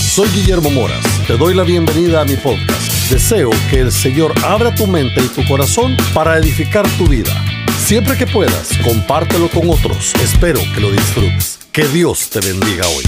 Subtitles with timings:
[0.00, 1.04] Soy Guillermo Moras.
[1.26, 3.10] Te doy la bienvenida a mi podcast.
[3.10, 7.32] Deseo que el Señor abra tu mente y tu corazón para edificar tu vida.
[7.78, 10.14] Siempre que puedas, compártelo con otros.
[10.16, 11.60] Espero que lo disfrutes.
[11.72, 13.04] Que Dios te bendiga hoy.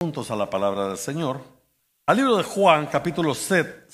[0.00, 1.40] Juntos a la palabra del Señor.
[2.06, 3.86] Al libro de Juan, capítulo 7.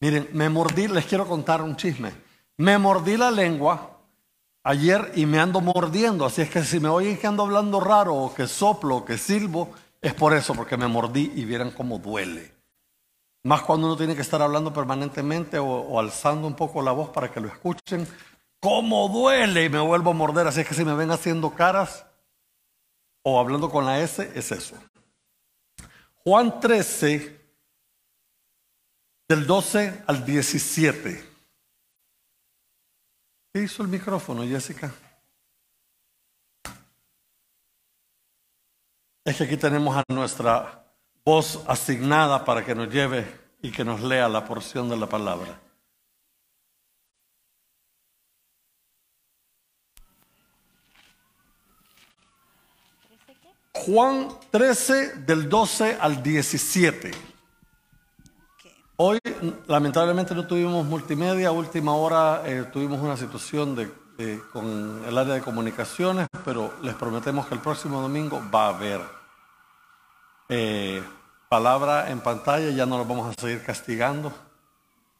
[0.00, 2.12] Miren, me mordí, les quiero contar un chisme.
[2.58, 3.97] Me mordí la lengua
[4.62, 8.14] ayer y me ando mordiendo, así es que si me oyen que ando hablando raro
[8.14, 11.98] o que soplo o que silbo, es por eso, porque me mordí y vieran cómo
[11.98, 12.54] duele.
[13.44, 17.30] Más cuando uno tiene que estar hablando permanentemente o, alzando un poco la voz para
[17.30, 18.06] que lo escuchen,
[18.60, 22.04] cómo duele y me vuelvo a morder, así es que si me ven haciendo caras
[23.22, 24.76] o hablando con la S, es eso.
[26.24, 27.38] Juan 13,
[29.28, 31.27] del 12 al 17.
[33.52, 34.92] ¿Qué hizo el micrófono, Jessica?
[39.24, 40.86] Es que aquí tenemos a nuestra
[41.24, 43.26] voz asignada para que nos lleve
[43.60, 45.60] y que nos lea la porción de la palabra.
[53.74, 57.27] Juan 13 del 12 al 17.
[59.00, 59.20] Hoy
[59.68, 63.88] lamentablemente no tuvimos multimedia, última hora eh, tuvimos una situación de,
[64.52, 69.00] con el área de comunicaciones, pero les prometemos que el próximo domingo va a haber
[70.48, 71.00] eh,
[71.48, 74.32] palabra en pantalla, ya no lo vamos a seguir castigando.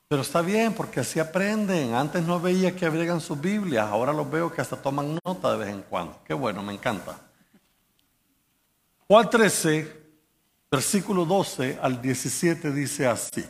[0.09, 1.95] Pero está bien, porque así aprenden.
[1.95, 5.59] Antes no veía que abriegan sus Biblias, ahora los veo que hasta toman nota de
[5.59, 6.19] vez en cuando.
[6.25, 7.17] Qué bueno, me encanta.
[9.07, 10.03] Juan 13,
[10.69, 13.49] versículo 12 al 17 dice así.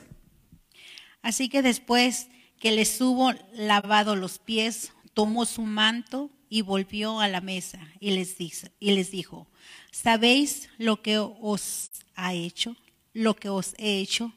[1.29, 7.29] Así que después que les hubo lavado los pies, tomó su manto y volvió a
[7.29, 9.47] la mesa y les, dijo,
[9.91, 12.77] ¿sabéis lo que os ha hecho?
[13.13, 14.33] Lo que os he hecho.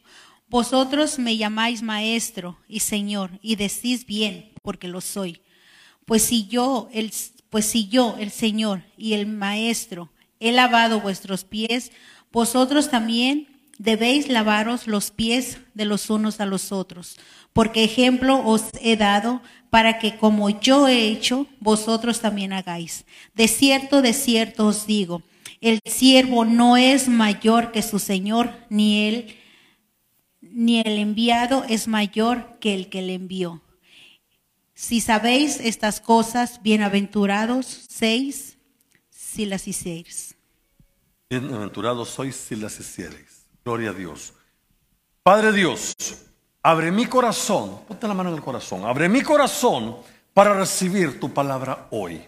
[0.50, 5.40] Vosotros me llamáis maestro y señor y decís bien, porque lo soy.
[6.04, 7.14] Pues si yo, el,
[7.50, 11.94] pues si yo, el señor y el maestro, he lavado vuestros pies,
[12.34, 13.51] vosotros también
[13.82, 17.18] debéis lavaros los pies de los unos a los otros,
[17.52, 23.06] porque ejemplo os he dado para que como yo he hecho, vosotros también hagáis.
[23.34, 25.24] De cierto, de cierto os digo,
[25.62, 29.36] el siervo no es mayor que su Señor, ni él,
[30.42, 33.64] ni el enviado es mayor que el que le envió.
[34.76, 38.60] Si sabéis estas cosas, bienaventurados seis
[39.10, 40.36] si las hicieres.
[41.32, 43.31] Bienaventurados sois si las hiciereis.
[43.64, 44.34] Gloria a Dios.
[45.24, 45.96] Padre Dios,
[46.64, 49.98] abre mi corazón, ponte la mano en el corazón, abre mi corazón
[50.34, 52.26] para recibir tu palabra hoy.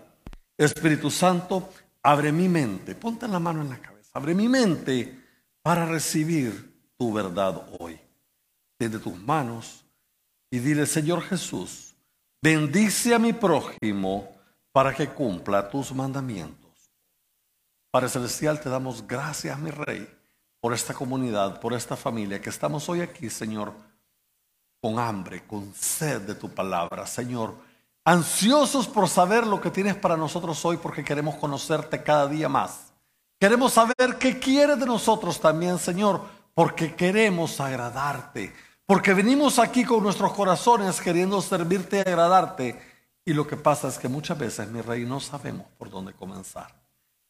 [0.56, 1.70] Espíritu Santo,
[2.04, 5.20] abre mi mente, ponte la mano en la cabeza, abre mi mente
[5.64, 8.00] para recibir tu verdad hoy.
[8.78, 9.84] Tiende tus manos
[10.52, 11.96] y dile, Señor Jesús,
[12.44, 14.36] bendice a mi prójimo
[14.72, 16.92] para que cumpla tus mandamientos.
[17.90, 20.08] Padre Celestial, te damos gracias, mi Rey
[20.64, 23.74] por esta comunidad, por esta familia, que estamos hoy aquí, Señor,
[24.80, 27.54] con hambre, con sed de tu palabra, Señor,
[28.06, 32.94] ansiosos por saber lo que tienes para nosotros hoy, porque queremos conocerte cada día más.
[33.38, 36.22] Queremos saber qué quieres de nosotros también, Señor,
[36.54, 42.82] porque queremos agradarte, porque venimos aquí con nuestros corazones queriendo servirte y agradarte.
[43.26, 46.74] Y lo que pasa es que muchas veces, mi rey, no sabemos por dónde comenzar.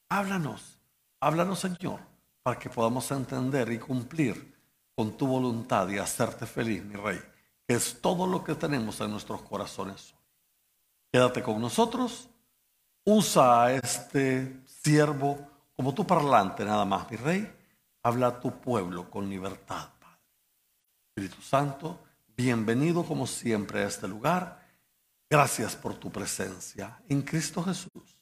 [0.07, 0.77] Háblanos,
[1.19, 2.12] háblanos, Señor
[2.43, 4.53] para que podamos entender y cumplir
[4.93, 7.19] con tu voluntad y hacerte feliz, mi rey,
[7.65, 10.13] que es todo lo que tenemos en nuestros corazones.
[11.11, 12.29] Quédate con nosotros,
[13.05, 15.39] usa a este siervo
[15.73, 17.51] como tu parlante nada más, mi rey,
[18.03, 20.19] habla a tu pueblo con libertad, Padre.
[21.07, 22.03] Espíritu Santo,
[22.35, 24.61] bienvenido como siempre a este lugar.
[25.29, 28.19] Gracias por tu presencia en Cristo Jesús.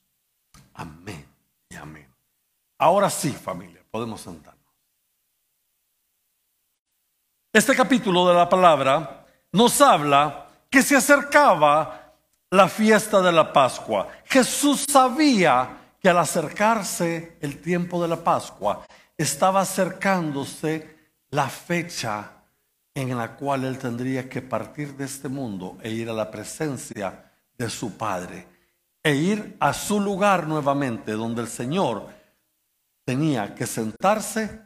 [0.75, 1.25] Amén
[1.69, 2.07] y amén.
[2.77, 4.61] Ahora sí, familia podemos sentarnos.
[7.53, 12.15] Este capítulo de la palabra nos habla que se acercaba
[12.49, 14.07] la fiesta de la Pascua.
[14.25, 18.85] Jesús sabía que al acercarse el tiempo de la Pascua,
[19.17, 20.97] estaba acercándose
[21.29, 22.31] la fecha
[22.95, 27.31] en la cual él tendría que partir de este mundo e ir a la presencia
[27.57, 28.47] de su Padre,
[29.03, 32.20] e ir a su lugar nuevamente, donde el Señor
[33.05, 34.61] tenía que sentarse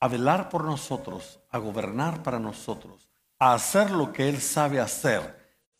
[0.00, 3.08] a velar por nosotros, a gobernar para nosotros,
[3.38, 5.36] a hacer lo que Él sabe hacer,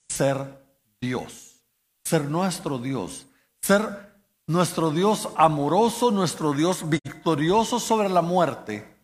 [0.09, 0.65] ser
[1.01, 1.65] Dios,
[2.05, 3.27] ser nuestro Dios,
[3.61, 4.15] ser
[4.47, 8.97] nuestro Dios amoroso, nuestro Dios victorioso sobre la muerte,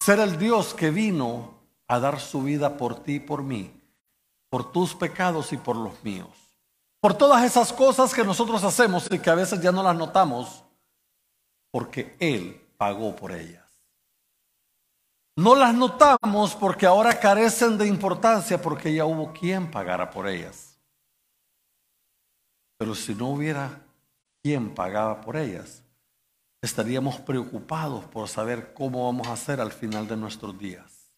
[0.00, 1.54] ser el Dios que vino
[1.88, 3.72] a dar su vida por ti y por mí,
[4.50, 6.28] por tus pecados y por los míos.
[7.00, 10.63] Por todas esas cosas que nosotros hacemos y que a veces ya no las notamos,
[11.74, 13.64] porque Él pagó por ellas.
[15.36, 20.78] No las notamos porque ahora carecen de importancia porque ya hubo quien pagara por ellas.
[22.78, 23.80] Pero si no hubiera
[24.40, 25.82] quien pagaba por ellas,
[26.62, 31.10] estaríamos preocupados por saber cómo vamos a hacer al final de nuestros días.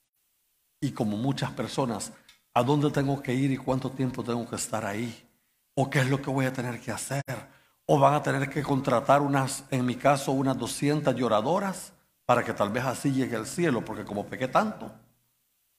[0.81, 2.15] Y como muchas personas,
[2.55, 5.29] ¿a dónde tengo que ir y cuánto tiempo tengo que estar ahí?
[5.75, 7.56] ¿O qué es lo que voy a tener que hacer?
[7.87, 11.93] ¿O van a tener que contratar unas, en mi caso, unas 200 lloradoras?
[12.27, 14.93] para que tal vez así llegue al cielo, porque como pequé tanto,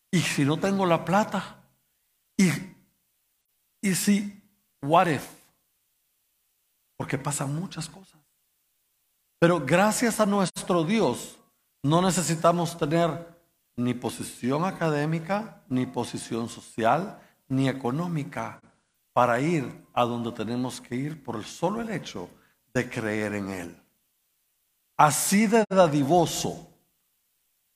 [0.10, 1.58] y si no tengo la plata,
[2.38, 2.50] y,
[3.82, 4.42] y si,
[4.82, 5.28] what if,
[6.96, 8.20] porque pasan muchas cosas.
[9.40, 11.38] Pero gracias a nuestro Dios,
[11.84, 13.38] no necesitamos tener
[13.76, 17.20] ni posición académica, ni posición social,
[17.50, 18.62] ni económica
[19.18, 19.66] para ir
[19.96, 22.30] a donde tenemos que ir por el solo el hecho
[22.72, 23.88] de creer en Él
[24.98, 26.68] así de dadivoso.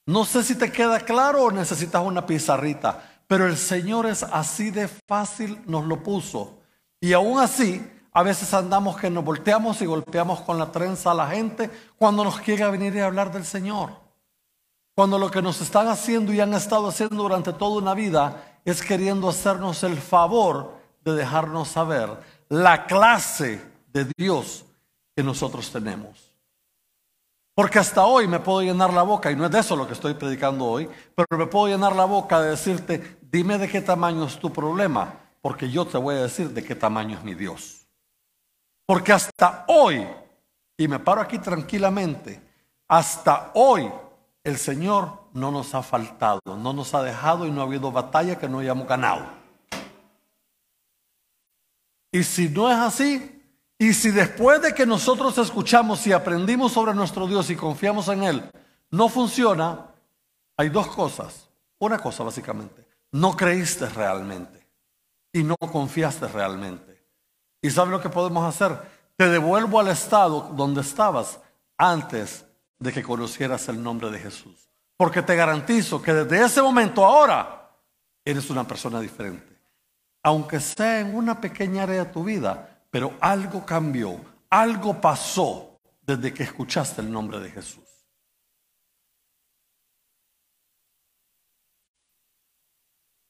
[0.08, 4.72] No sé si te queda claro o necesitas una pizarrita, pero el Señor es así
[4.72, 6.58] de fácil, nos lo puso.
[7.00, 11.16] Y aún así, a veces andamos que nos volteamos y golpeamos con la trenza a
[11.16, 13.92] la gente cuando nos quiere venir y hablar del Señor.
[14.96, 18.82] Cuando lo que nos están haciendo y han estado haciendo durante toda una vida es
[18.82, 22.09] queriendo hacernos el favor de dejarnos saber
[22.50, 24.65] la clase de Dios
[25.15, 26.31] que nosotros tenemos.
[27.53, 29.94] Porque hasta hoy me puedo llenar la boca, y no es de eso lo que
[29.94, 34.25] estoy predicando hoy, pero me puedo llenar la boca de decirte, dime de qué tamaño
[34.25, 37.88] es tu problema, porque yo te voy a decir de qué tamaño es mi Dios.
[38.86, 40.07] Porque hasta hoy,
[40.77, 42.42] y me paro aquí tranquilamente,
[42.88, 43.92] hasta hoy
[44.44, 48.39] el Señor no nos ha faltado, no nos ha dejado y no ha habido batalla
[48.39, 49.41] que no hayamos ganado.
[52.12, 53.42] Y si no es así,
[53.78, 58.24] y si después de que nosotros escuchamos y aprendimos sobre nuestro Dios y confiamos en
[58.24, 58.52] Él,
[58.92, 59.88] no funciona,
[60.58, 61.50] hay dos cosas.
[61.80, 64.68] Una cosa básicamente, no creíste realmente
[65.34, 67.04] y no confiaste realmente.
[67.62, 68.78] ¿Y sabes lo que podemos hacer?
[69.16, 71.40] Te devuelvo al estado donde estabas
[71.78, 72.46] antes
[72.78, 74.69] de que conocieras el nombre de Jesús.
[74.98, 77.72] Porque te garantizo que desde ese momento ahora
[78.24, 79.50] eres una persona diferente.
[80.23, 84.19] Aunque sea en una pequeña área de tu vida, pero algo cambió,
[84.50, 87.83] algo pasó desde que escuchaste el nombre de Jesús.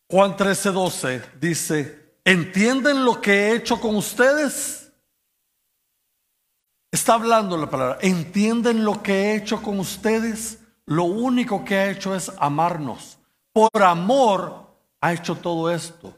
[0.10, 4.92] Juan 13:12 dice, ¿entienden lo que he hecho con ustedes?
[6.92, 10.60] Está hablando la palabra, ¿entienden lo que he hecho con ustedes?
[10.86, 13.18] Lo único que ha hecho es amarnos.
[13.54, 16.14] Por amor ha hecho todo esto.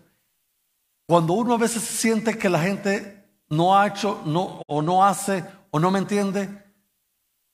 [1.07, 5.45] Cuando uno a veces siente que la gente no ha hecho, no, o no hace,
[5.71, 6.63] o no me entiende,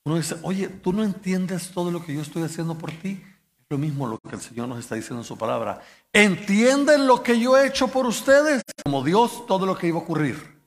[0.04, 3.22] uno dice, oye, tú no entiendes todo lo que yo estoy haciendo por ti.
[3.58, 5.80] Es lo mismo lo que el Señor nos está diciendo en su palabra.
[6.12, 8.62] ¿Entienden lo que yo he hecho por ustedes?
[8.82, 10.58] Como Dios, todo lo que iba a ocurrir.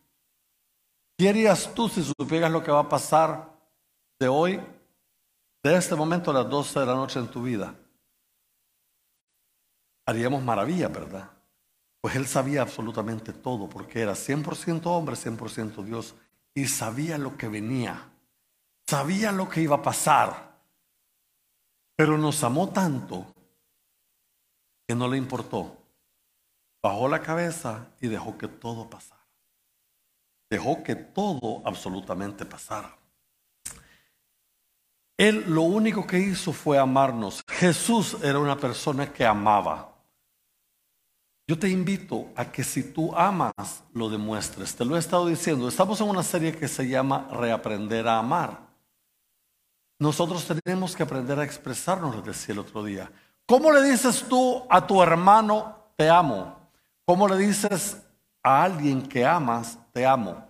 [1.18, 3.54] ¿Qué harías tú si supieras lo que va a pasar
[4.20, 4.62] de hoy,
[5.64, 7.76] de este momento a las 12 de la noche en tu vida?
[10.06, 11.33] Haríamos maravilla, ¿verdad?
[12.04, 16.16] Pues él sabía absolutamente todo, porque era 100% hombre, 100% Dios,
[16.54, 18.12] y sabía lo que venía,
[18.86, 20.60] sabía lo que iba a pasar,
[21.96, 23.26] pero nos amó tanto
[24.86, 25.78] que no le importó.
[26.84, 29.26] Bajó la cabeza y dejó que todo pasara.
[30.50, 32.98] Dejó que todo absolutamente pasara.
[35.18, 37.46] Él lo único que hizo fue amarnos.
[37.48, 39.93] Jesús era una persona que amaba.
[41.46, 44.76] Yo te invito a que si tú amas, lo demuestres.
[44.76, 45.68] Te lo he estado diciendo.
[45.68, 48.62] Estamos en una serie que se llama Reaprender a amar.
[50.00, 53.12] Nosotros tenemos que aprender a expresarnos, les decía el otro día.
[53.46, 56.70] ¿Cómo le dices tú a tu hermano, te amo?
[57.06, 58.02] ¿Cómo le dices
[58.42, 60.46] a alguien que amas, te amo?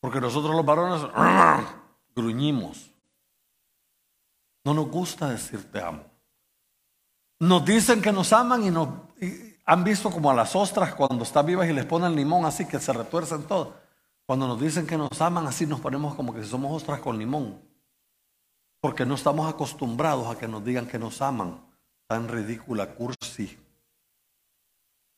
[0.00, 1.02] Porque nosotros los varones
[2.14, 2.90] gruñimos.
[4.64, 6.04] No nos gusta decir te amo.
[7.40, 8.88] Nos dicen que nos aman y nos...
[9.64, 12.80] Han visto como a las ostras cuando están vivas y les ponen limón así que
[12.80, 13.80] se retuercen todo.
[14.26, 17.60] Cuando nos dicen que nos aman, así nos ponemos como que somos ostras con limón.
[18.80, 21.64] Porque no estamos acostumbrados a que nos digan que nos aman.
[22.08, 23.58] Tan ridícula, cursi.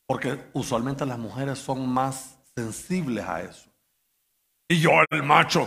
[0.06, 3.70] Porque usualmente las mujeres son más sensibles a eso.
[4.68, 5.66] Y yo, el macho,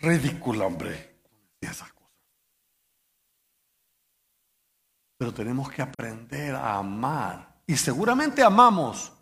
[0.00, 1.20] ridículo, hombre.
[1.60, 2.12] Y esas cosas.
[5.18, 7.55] Pero tenemos que aprender a amar.
[7.66, 9.12] Y seguramente amamos,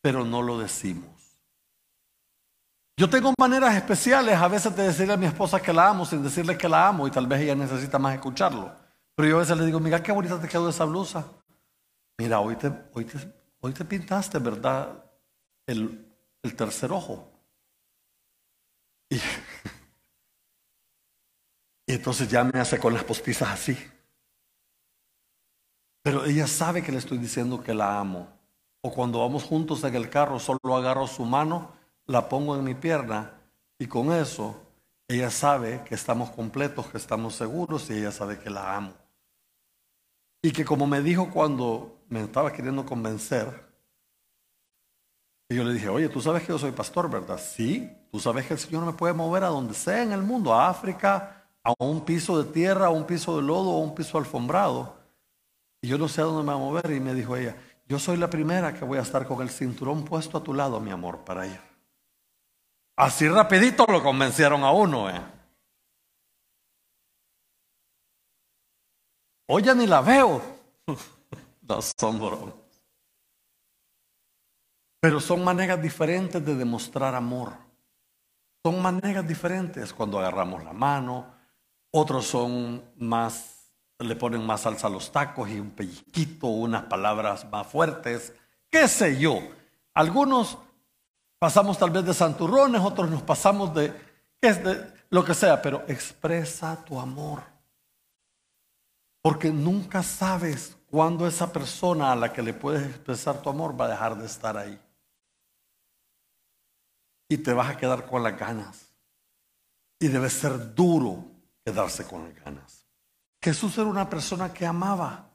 [0.00, 1.12] pero no lo decimos.
[2.96, 6.22] Yo tengo maneras especiales a veces de decirle a mi esposa que la amo sin
[6.22, 8.74] decirle que la amo y tal vez ella necesita más escucharlo.
[9.14, 11.26] Pero yo a veces le digo, mira qué bonita te quedó esa blusa.
[12.18, 13.18] Mira, hoy te, hoy te,
[13.60, 15.04] hoy te pintaste, ¿verdad?
[15.66, 16.06] El,
[16.42, 17.28] el tercer ojo.
[19.08, 19.16] Y,
[21.86, 23.76] y entonces ya me hace con las postizas así.
[26.02, 28.28] Pero ella sabe que le estoy diciendo que la amo.
[28.80, 32.74] O cuando vamos juntos en el carro, solo agarro su mano la pongo en mi
[32.74, 33.32] pierna
[33.78, 34.56] y con eso
[35.08, 38.92] ella sabe que estamos completos, que estamos seguros y ella sabe que la amo.
[40.42, 43.70] Y que como me dijo cuando me estaba queriendo convencer,
[45.48, 47.38] y yo le dije, oye, tú sabes que yo soy pastor, ¿verdad?
[47.38, 50.54] Sí, tú sabes que el Señor me puede mover a donde sea en el mundo,
[50.54, 54.16] a África, a un piso de tierra, a un piso de lodo, a un piso
[54.16, 55.01] alfombrado.
[55.82, 56.90] Y yo no sé a dónde me va a mover.
[56.92, 60.04] Y me dijo ella, yo soy la primera que voy a estar con el cinturón
[60.04, 61.60] puesto a tu lado, mi amor, para ir.
[62.96, 65.10] Así rapidito lo convencieron a uno.
[65.10, 65.20] Eh.
[69.48, 70.40] Hoy ya ni la veo.
[71.62, 72.54] no son
[75.00, 77.54] Pero son maneras diferentes de demostrar amor.
[78.64, 81.34] Son maneras diferentes cuando agarramos la mano.
[81.90, 83.61] Otros son más,
[84.02, 88.32] le ponen más salsa a los tacos y un pellizquito, unas palabras más fuertes.
[88.70, 89.40] ¿Qué sé yo?
[89.94, 90.58] Algunos
[91.42, 93.92] Pasamos tal vez de santurrones, otros nos pasamos de,
[94.40, 97.42] es de lo que sea, pero expresa tu amor.
[99.20, 103.86] Porque nunca sabes cuándo esa persona a la que le puedes expresar tu amor va
[103.86, 104.80] a dejar de estar ahí.
[107.28, 108.94] Y te vas a quedar con las ganas.
[109.98, 111.24] Y debe ser duro
[111.64, 112.81] quedarse con las ganas.
[113.42, 115.28] Jesús era una persona que amaba.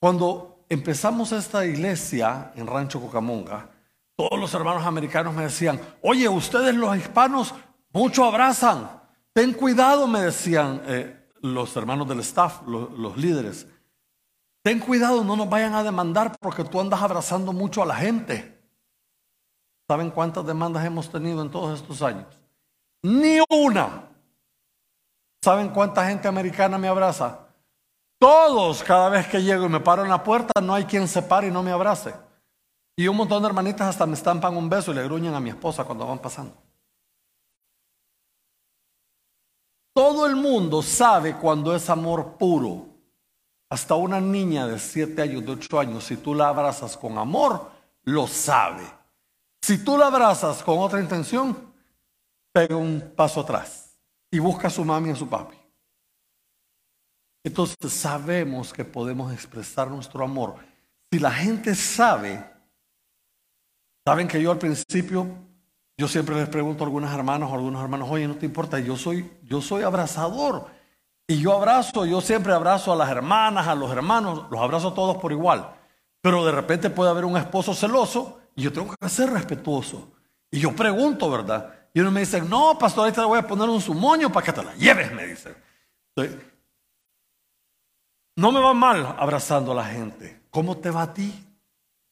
[0.00, 3.70] Cuando empezamos esta iglesia en Rancho Cocamonga,
[4.16, 7.54] todos los hermanos americanos me decían, oye, ustedes los hispanos
[7.92, 9.02] mucho abrazan.
[9.34, 13.66] Ten cuidado, me decían eh, los hermanos del staff, los, líderes.
[14.62, 18.58] Ten cuidado, no nos vayan a demandar porque tú andas abrazando mucho a la gente.
[19.86, 22.26] ¿Saben cuántas demandas hemos tenido en todos estos años?
[23.02, 24.15] Ni una.
[25.42, 27.46] ¿Saben cuánta gente americana me abraza?
[28.18, 31.22] Todos, cada vez que llego y me paro en la puerta, no hay quien se
[31.22, 32.14] pare y no me abrace.
[32.96, 35.50] Y un montón de hermanitas hasta me estampan un beso y le gruñen a mi
[35.50, 36.56] esposa cuando van pasando.
[39.94, 42.86] Todo el mundo sabe cuando es amor puro.
[43.68, 47.70] Hasta una niña de 7 años, de 8 años, si tú la abrazas con amor,
[48.04, 48.84] lo sabe.
[49.60, 51.72] Si tú la abrazas con otra intención,
[52.52, 53.85] pega un paso atrás
[54.30, 55.56] y busca a su mami y a su papi.
[57.44, 60.56] Entonces sabemos que podemos expresar nuestro amor.
[61.10, 62.56] Si la gente sabe
[64.06, 65.26] Saben que yo al principio,
[65.98, 68.78] yo siempre les pregunto a algunas hermanas o a algunos hermanos, oye, no te importa,
[68.78, 70.66] yo soy, yo soy abrazador.
[71.26, 74.94] Y yo abrazo, yo siempre abrazo a las hermanas, a los hermanos, los abrazo a
[74.94, 75.74] todos por igual.
[76.22, 80.12] Pero de repente puede haber un esposo celoso y yo tengo que ser respetuoso.
[80.52, 81.74] Y yo pregunto, ¿verdad?
[81.96, 84.62] Y uno me dice, no, pastor, ahorita voy a poner un sumoño para que te
[84.62, 85.56] la lleves, me dice.
[88.36, 90.42] no me va mal abrazando a la gente.
[90.50, 91.32] ¿Cómo te va a ti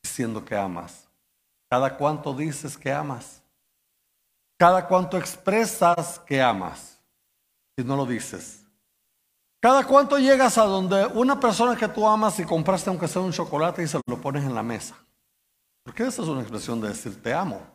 [0.02, 1.06] diciendo que amas?
[1.68, 3.42] Cada cuánto dices que amas.
[4.58, 6.98] Cada cuánto expresas que amas.
[7.76, 8.64] Si no lo dices.
[9.60, 13.32] Cada cuánto llegas a donde una persona que tú amas y compraste aunque sea un
[13.32, 14.96] chocolate y se lo pones en la mesa.
[15.82, 17.73] Porque esa es una expresión de decir te amo.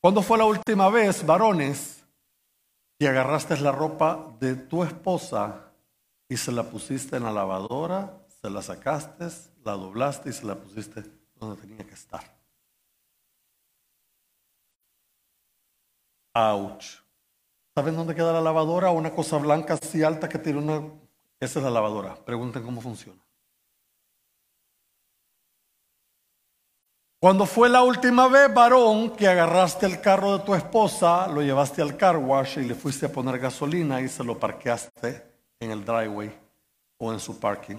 [0.00, 2.04] ¿Cuándo fue la última vez, varones,
[2.98, 5.72] que agarraste la ropa de tu esposa
[6.28, 9.26] y se la pusiste en la lavadora, se la sacaste,
[9.64, 11.02] la doblaste y se la pusiste
[11.34, 12.22] donde tenía que estar.
[16.34, 17.02] Ouch.
[17.74, 18.90] ¿Saben dónde queda la lavadora?
[18.90, 20.92] Una cosa blanca así alta que tiene una...
[21.40, 22.14] Esa es la lavadora.
[22.24, 23.20] Pregunten cómo funciona.
[27.20, 31.82] Cuando fue la última vez, varón, que agarraste el carro de tu esposa, lo llevaste
[31.82, 35.24] al car wash y le fuiste a poner gasolina y se lo parqueaste
[35.58, 36.32] en el driveway
[36.98, 37.78] o en su parking?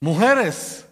[0.00, 0.86] Mujeres,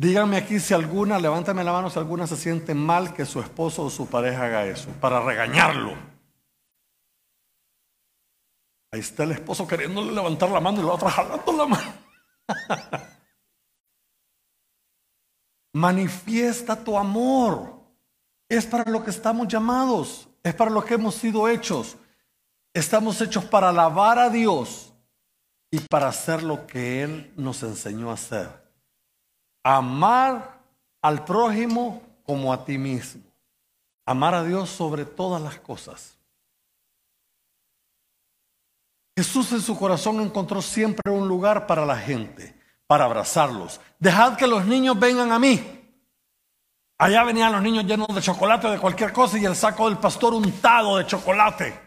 [0.00, 3.82] Díganme aquí si alguna, levántame la mano si alguna se siente mal que su esposo
[3.82, 5.94] o su pareja haga eso, para regañarlo.
[8.92, 11.92] Ahí está el esposo queriéndole levantar la mano y la otra jalando la mano.
[15.78, 17.72] Manifiesta tu amor.
[18.48, 21.96] Es para lo que estamos llamados, es para lo que hemos sido hechos.
[22.74, 24.92] Estamos hechos para alabar a Dios
[25.70, 28.48] y para hacer lo que Él nos enseñó a hacer.
[29.62, 30.60] Amar
[31.00, 33.22] al prójimo como a ti mismo.
[34.04, 36.18] Amar a Dios sobre todas las cosas.
[39.16, 43.80] Jesús en su corazón encontró siempre un lugar para la gente, para abrazarlos.
[43.98, 45.74] Dejad que los niños vengan a mí.
[46.98, 50.34] Allá venían los niños llenos de chocolate, de cualquier cosa, y el saco del pastor
[50.34, 51.80] untado de chocolate.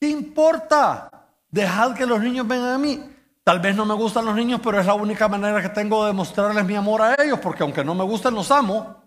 [0.00, 1.10] ¿Qué importa?
[1.50, 2.98] Dejad que los niños vengan a mí.
[3.44, 6.12] Tal vez no me gustan los niños, pero es la única manera que tengo de
[6.12, 9.02] mostrarles mi amor a ellos, porque aunque no me gusten, los amo.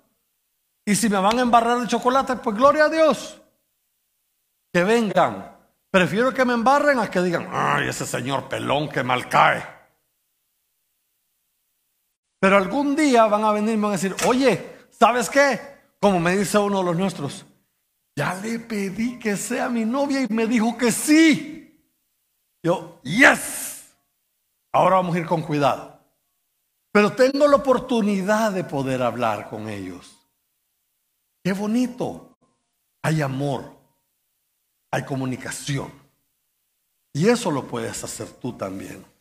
[0.86, 3.42] Y si me van a embarrar de chocolate, pues gloria a Dios.
[4.72, 5.58] Que vengan.
[5.90, 9.64] Prefiero que me embarren a que digan, ay, ese señor pelón que mal cae.
[12.44, 15.62] Pero algún día van a venirme y van a decir, oye, ¿sabes qué?
[16.02, 17.46] Como me dice uno de los nuestros,
[18.18, 21.90] ya le pedí que sea mi novia y me dijo que sí.
[22.62, 23.96] Yo, yes.
[24.74, 26.02] Ahora vamos a ir con cuidado.
[26.92, 30.14] Pero tengo la oportunidad de poder hablar con ellos.
[31.46, 32.38] Qué bonito.
[33.04, 33.74] Hay amor.
[34.92, 35.94] Hay comunicación.
[37.14, 39.13] Y eso lo puedes hacer tú también.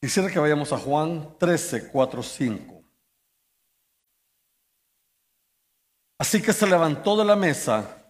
[0.00, 2.82] Quisiera que vayamos a Juan 13, 4, 5.
[6.18, 8.02] Así que se levantó de la mesa,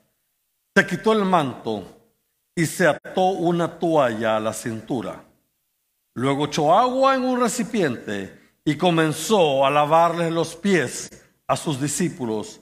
[0.74, 1.84] se quitó el manto
[2.54, 5.24] y se ató una toalla a la cintura.
[6.14, 11.10] Luego echó agua en un recipiente y comenzó a lavarles los pies
[11.46, 12.60] a sus discípulos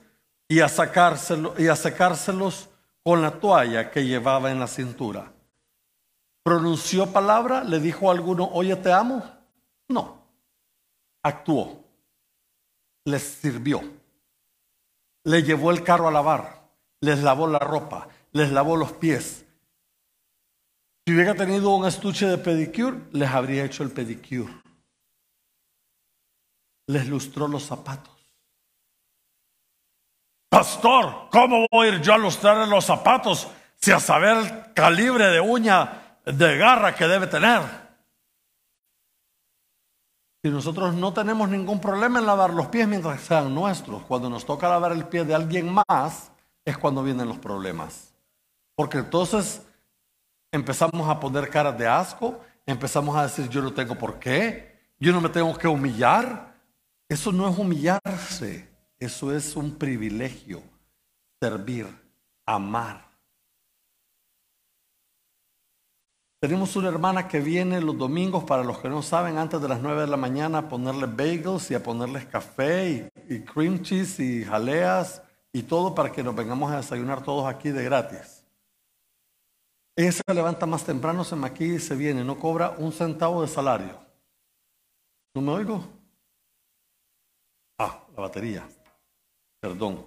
[0.49, 2.71] y a, sacárselo, y a secárselos
[3.03, 5.33] con la toalla que llevaba en la cintura.
[6.49, 7.63] ¿Pronunció palabra?
[7.63, 9.23] ¿Le dijo a alguno, oye, te amo?
[9.87, 10.25] No.
[11.23, 11.85] Actuó.
[13.05, 13.83] Les sirvió.
[15.25, 16.67] Le llevó el carro a lavar.
[17.03, 18.09] Les lavó la ropa.
[18.33, 19.45] Les lavó los pies.
[21.07, 24.51] Si hubiera tenido un estuche de pedicure, les habría hecho el pedicure.
[26.87, 28.17] Les lustró los zapatos.
[30.49, 35.27] Pastor, ¿cómo voy a ir yo a lustrar los zapatos si a saber el calibre
[35.27, 37.63] de uña de garra que debe tener.
[40.43, 44.47] Si nosotros no tenemos ningún problema en lavar los pies mientras sean nuestros, cuando nos
[44.47, 46.31] toca lavar el pie de alguien más,
[46.65, 48.15] es cuando vienen los problemas.
[48.77, 49.63] Porque entonces
[50.53, 55.13] empezamos a poner caras de asco, empezamos a decir yo no tengo por qué, yo
[55.13, 56.55] no me tengo que humillar.
[57.09, 60.63] Eso no es humillarse, eso es un privilegio,
[61.41, 61.87] servir,
[62.45, 63.08] amar.
[66.41, 69.81] Tenemos una hermana que viene los domingos, para los que no saben, antes de las
[69.81, 74.45] 9 de la mañana a ponerle bagels y a ponerles café y, cream cheese y
[74.45, 75.21] jaleas
[75.53, 78.45] y todo para que nos vengamos a desayunar todos aquí de gratis.
[79.97, 83.49] Ella se levanta más temprano, se maquilla y se viene, no cobra un centavo de
[83.49, 83.99] salario.
[85.35, 85.85] ¿No me oigo?
[87.79, 88.69] Ah, la batería.
[89.59, 90.07] Perdón.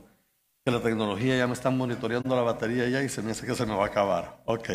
[0.63, 3.53] Que la tecnología ya me está monitoreando la batería ya y se me hace que
[3.53, 4.41] se me va a acabar.
[4.45, 4.69] Ok.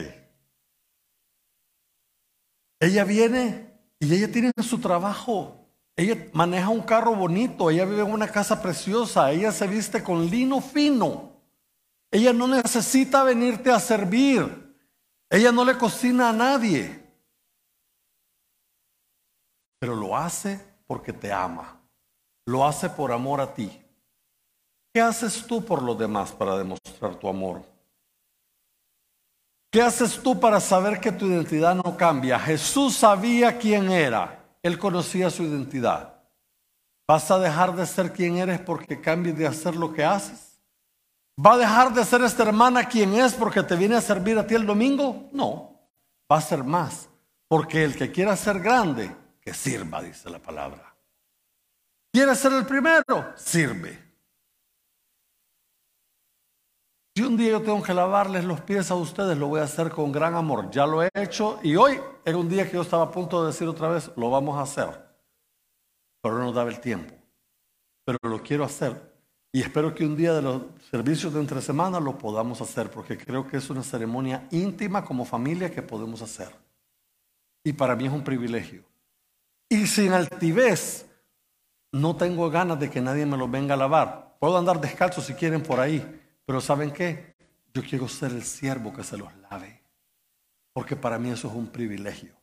[2.80, 5.66] Ella viene y ella tiene su trabajo.
[5.96, 10.26] Ella maneja un carro bonito, ella vive en una casa preciosa, ella se viste con
[10.26, 11.32] lino fino.
[12.10, 14.66] Ella no necesita venirte a servir.
[15.30, 17.02] Ella no le cocina a nadie.
[19.78, 21.80] Pero lo hace porque te ama.
[22.46, 23.82] Lo hace por amor a ti.
[24.92, 27.75] ¿Qué haces tú por los demás para demostrar tu amor?
[29.70, 32.38] ¿Qué haces tú para saber que tu identidad no cambia?
[32.38, 34.44] Jesús sabía quién era.
[34.62, 36.14] Él conocía su identidad.
[37.07, 40.61] ¿Vas a dejar de ser quien eres porque cambies de hacer lo que haces?
[41.44, 44.46] ¿Va a dejar de ser esta hermana quien es porque te viene a servir a
[44.46, 45.29] ti el domingo?
[45.33, 45.79] No,
[46.31, 47.09] va a ser más.
[47.46, 50.96] Porque el que quiera ser grande, que sirva, dice la palabra.
[52.12, 53.35] ¿Quiere ser el primero?
[53.37, 54.05] Sirve.
[57.16, 59.88] Si un día yo tengo que lavarles los pies a ustedes, lo voy a hacer
[59.88, 60.70] con gran amor.
[60.70, 63.46] Ya lo he hecho y hoy era un día que yo estaba a punto de
[63.46, 65.02] decir otra vez, lo vamos a hacer.
[66.20, 67.14] Pero no nos daba el tiempo.
[68.05, 69.14] Pero lo quiero hacer.
[69.50, 73.16] Y espero que un día de los servicios de entre semana lo podamos hacer, porque
[73.16, 76.50] creo que es una ceremonia íntima como familia que podemos hacer.
[77.64, 78.85] Y para mí es un privilegio.
[79.70, 81.07] Y sin altivez,
[81.92, 84.37] no tengo ganas de que nadie me lo venga a lavar.
[84.38, 87.35] Puedo andar descalzo si quieren por ahí pero ¿saben qué?
[87.74, 89.82] Yo quiero ser el siervo que se los lave.
[90.72, 92.35] Porque para mí eso es un privilegio.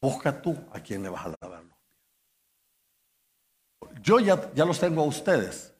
[0.00, 2.00] Busca tú a quién le vas a lavar los pies.
[4.02, 5.74] yo ya, ya los tengo a ustedes.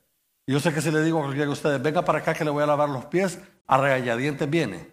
[0.47, 2.51] Yo sé que si le digo a cualquiera de ustedes, venga para acá que le
[2.51, 4.93] voy a lavar los pies, a regañadientes viene.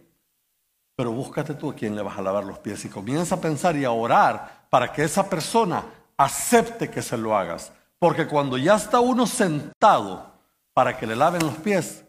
[0.95, 3.75] Pero búscate tú a quién le vas a lavar los pies y comienza a pensar
[3.75, 5.85] y a orar para que esa persona
[6.17, 7.71] acepte que se lo hagas.
[7.99, 10.33] Porque cuando ya está uno sentado
[10.73, 12.03] para que le laven los pies,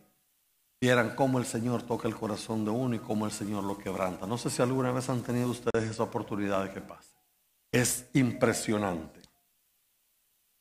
[0.85, 4.27] vieran cómo el Señor toca el corazón de uno y cómo el Señor lo quebranta.
[4.27, 7.09] No sé si alguna vez han tenido ustedes esa oportunidad de que pase.
[7.73, 9.23] Es impresionante.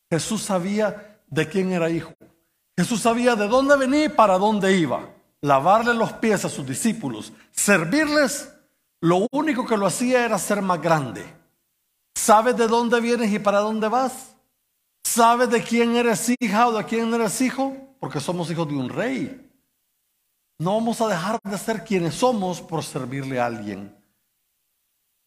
[0.09, 2.13] Jesús sabía de quién era hijo.
[2.77, 5.09] Jesús sabía de dónde venía y para dónde iba.
[5.41, 8.49] Lavarle los pies a sus discípulos, servirles,
[9.01, 11.25] lo único que lo hacía era ser más grande.
[12.15, 14.37] ¿Sabes de dónde vienes y para dónde vas?
[15.03, 17.75] ¿Sabes de quién eres hija o de quién eres hijo?
[17.99, 19.49] Porque somos hijos de un rey.
[20.63, 23.93] No vamos a dejar de ser quienes somos por servirle a alguien.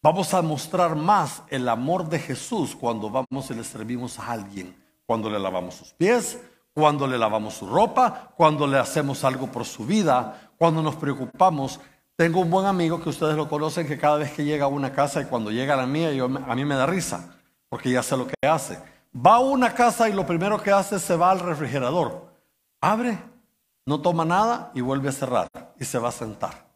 [0.01, 4.75] Vamos a mostrar más el amor de Jesús cuando vamos y le servimos a alguien,
[5.05, 6.39] cuando le lavamos sus pies,
[6.73, 11.79] cuando le lavamos su ropa, cuando le hacemos algo por su vida, cuando nos preocupamos.
[12.15, 14.91] Tengo un buen amigo que ustedes lo conocen que cada vez que llega a una
[14.91, 16.09] casa y cuando llega a la mía,
[16.47, 17.37] a mí me da risa,
[17.69, 18.79] porque ya sé lo que hace.
[19.15, 22.25] Va a una casa y lo primero que hace es se va al refrigerador,
[22.81, 23.19] abre,
[23.87, 25.47] no toma nada y vuelve a cerrar
[25.79, 26.67] y se va a sentar.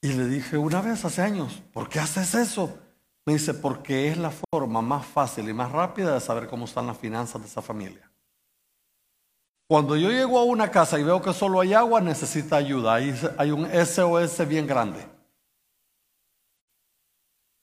[0.00, 2.78] Y le dije una vez hace años, ¿por qué haces eso?
[3.26, 6.86] Me dice, porque es la forma más fácil y más rápida de saber cómo están
[6.86, 8.10] las finanzas de esa familia.
[9.68, 12.94] Cuando yo llego a una casa y veo que solo hay agua, necesita ayuda.
[12.94, 15.04] Ahí hay un SOS bien grande.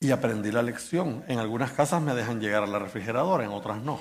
[0.01, 1.23] Y aprendí la lección.
[1.27, 3.99] En algunas casas me dejan llegar a la refrigeradora, en otras no.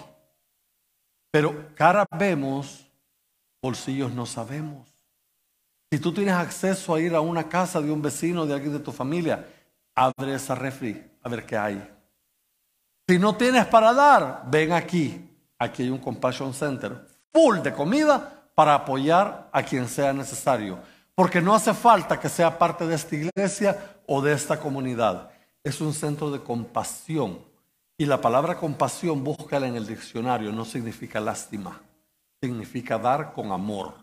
[1.30, 2.81] Pero cara vemos,
[3.62, 4.88] bolsillos no sabemos.
[5.90, 8.80] Si tú tienes acceso a ir a una casa de un vecino, de alguien de
[8.80, 9.46] tu familia,
[9.94, 11.90] abre esa refri a ver qué hay.
[13.08, 15.28] Si no tienes para dar, ven aquí.
[15.58, 20.78] Aquí hay un Compassion Center full de comida para apoyar a quien sea necesario.
[21.14, 25.30] Porque no hace falta que sea parte de esta iglesia o de esta comunidad.
[25.62, 27.38] Es un centro de compasión.
[27.98, 31.80] Y la palabra compasión, búscala en el diccionario, no significa lástima.
[32.42, 33.94] Significa dar con amor.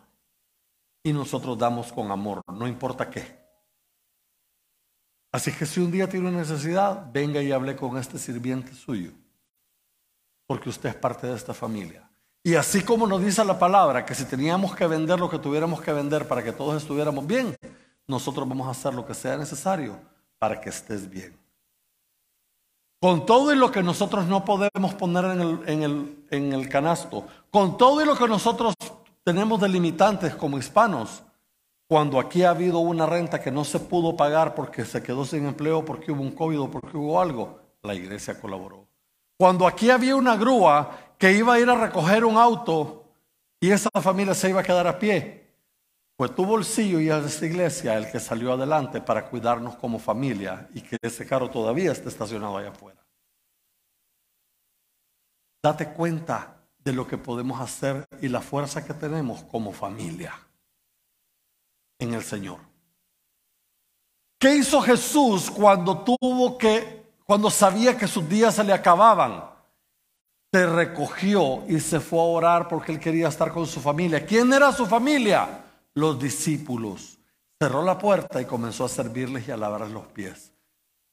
[1.04, 3.39] Y nosotros damos con amor, no importa qué.
[5.32, 9.12] Así que si un día tiene una necesidad, venga y hable con este sirviente suyo.
[10.47, 12.10] Porque usted es parte de esta familia.
[12.43, 15.82] Y así como nos dice la palabra, que si teníamos que vender lo que tuviéramos
[15.82, 17.56] que vender para que todos estuviéramos bien,
[18.08, 19.99] nosotros vamos a hacer lo que sea necesario
[20.39, 21.38] para que estés bien.
[23.02, 26.67] Con todo y lo que nosotros no podemos poner en el, en el, en el
[26.67, 28.73] canasto, con todo y lo que nosotros
[29.23, 31.23] tenemos de limitantes como hispanos,
[31.88, 35.47] cuando aquí ha habido una renta que no se pudo pagar porque se quedó sin
[35.47, 38.88] empleo, porque hubo un COVID porque hubo algo, la iglesia colaboró.
[39.38, 43.05] Cuando aquí había una grúa que iba a ir a recoger un auto
[43.59, 45.39] y esa familia se iba a quedar a pie.
[46.15, 50.69] Pues tu bolsillo y a esta iglesia el que salió adelante para cuidarnos como familia
[50.73, 53.03] y que ese carro todavía esté estacionado allá afuera.
[55.63, 56.59] Date cuenta
[56.89, 60.34] de lo que podemos hacer y la fuerza que tenemos como familia
[61.99, 62.60] en el Señor.
[64.39, 69.49] ¿Qué hizo Jesús cuando tuvo que, cuando sabía que sus días se le acababan?
[70.52, 74.25] se recogió y se fue a orar porque él quería estar con su familia.
[74.25, 75.63] ¿Quién era su familia?
[75.93, 77.19] Los discípulos.
[77.62, 80.52] Cerró la puerta y comenzó a servirles y a lavarles los pies.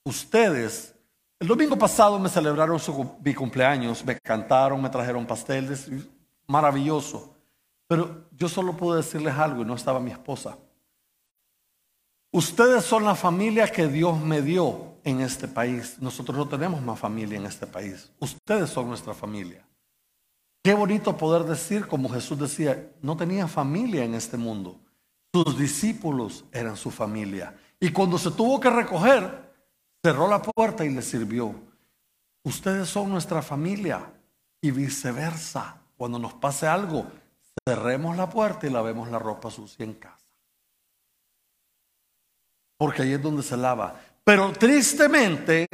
[0.05, 0.95] Ustedes,
[1.39, 2.81] el domingo pasado me celebraron
[3.23, 5.91] mi cumpleaños, me cantaron, me trajeron pasteles,
[6.47, 7.35] maravilloso.
[7.87, 10.59] Pero yo solo pude decirles algo y no estaba mi esposa.
[12.33, 15.97] Ustedes son la familia que Dios me dio en este país.
[16.01, 18.11] Nosotros no tenemos más familia en este país.
[18.19, 19.65] Ustedes son nuestra familia.
[20.63, 24.81] Qué bonito poder decir, como Jesús decía, no tenía familia en este mundo.
[25.33, 27.57] Sus discípulos eran su familia.
[27.79, 29.46] Y cuando se tuvo que recoger,
[30.07, 31.53] cerró la puerta y les sirvió.
[32.45, 34.09] Ustedes son nuestra familia
[34.61, 35.79] y viceversa.
[35.97, 37.09] Cuando nos pase algo,
[37.69, 40.29] cerremos la puerta y lavemos la ropa sucia en casa.
[42.79, 44.01] Porque ahí es donde se lava.
[44.23, 45.67] Pero tristemente,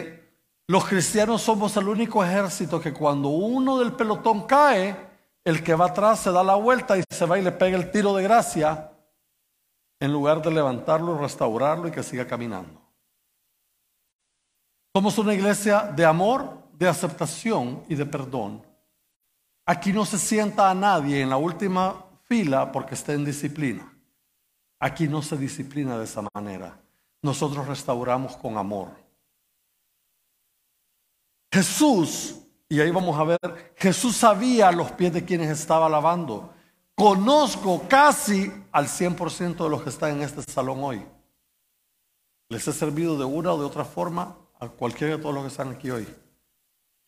[0.67, 4.97] los cristianos somos el único ejército que cuando uno del pelotón cae,
[5.45, 7.91] el que va atrás se da la vuelta y se va y le pega el
[7.91, 8.93] tiro de gracia
[10.01, 12.82] en lugar de levantarlo, restaurarlo y que siga caminando.
[14.95, 18.65] Somos una iglesia de amor, de aceptación y de perdón.
[19.65, 23.93] Aquí no se sienta a nadie en la última fila porque esté en disciplina.
[24.79, 26.83] Aquí no se disciplina de esa manera
[27.23, 28.91] nosotros restauramos con amor.
[31.51, 36.55] Jesús Y ahí vamos a ver, Jesús sabía los pies de quienes estaba lavando.
[36.95, 41.07] Conozco casi al 100% de los que están en este salón hoy.
[42.49, 45.49] Les he servido de una o de otra forma a cualquiera de todos los que
[45.49, 46.07] están aquí hoy.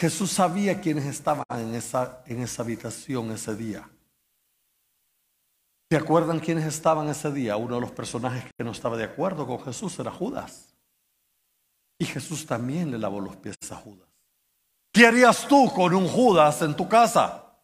[0.00, 3.88] Jesús sabía quiénes estaban en esa, en esa habitación ese día.
[5.88, 7.56] ¿Se acuerdan quiénes estaban ese día?
[7.56, 10.74] Uno de los personajes que no estaba de acuerdo con Jesús era Judas.
[11.96, 14.08] Y Jesús también le lavó los pies a Judas.
[14.92, 17.54] ¿Qué harías tú con un Judas en tu casa?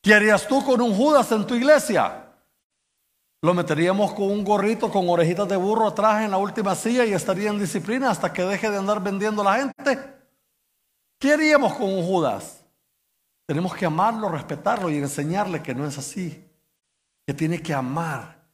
[0.00, 2.19] ¿Qué harías tú con un Judas en tu iglesia?
[3.42, 7.14] Lo meteríamos con un gorrito con orejitas de burro atrás en la última silla y
[7.14, 10.14] estaría en disciplina hasta que deje de andar vendiendo a la gente.
[11.18, 12.62] ¿Qué haríamos con un Judas?
[13.46, 16.46] Tenemos que amarlo, respetarlo y enseñarle que no es así.
[17.26, 18.46] Que tiene que amar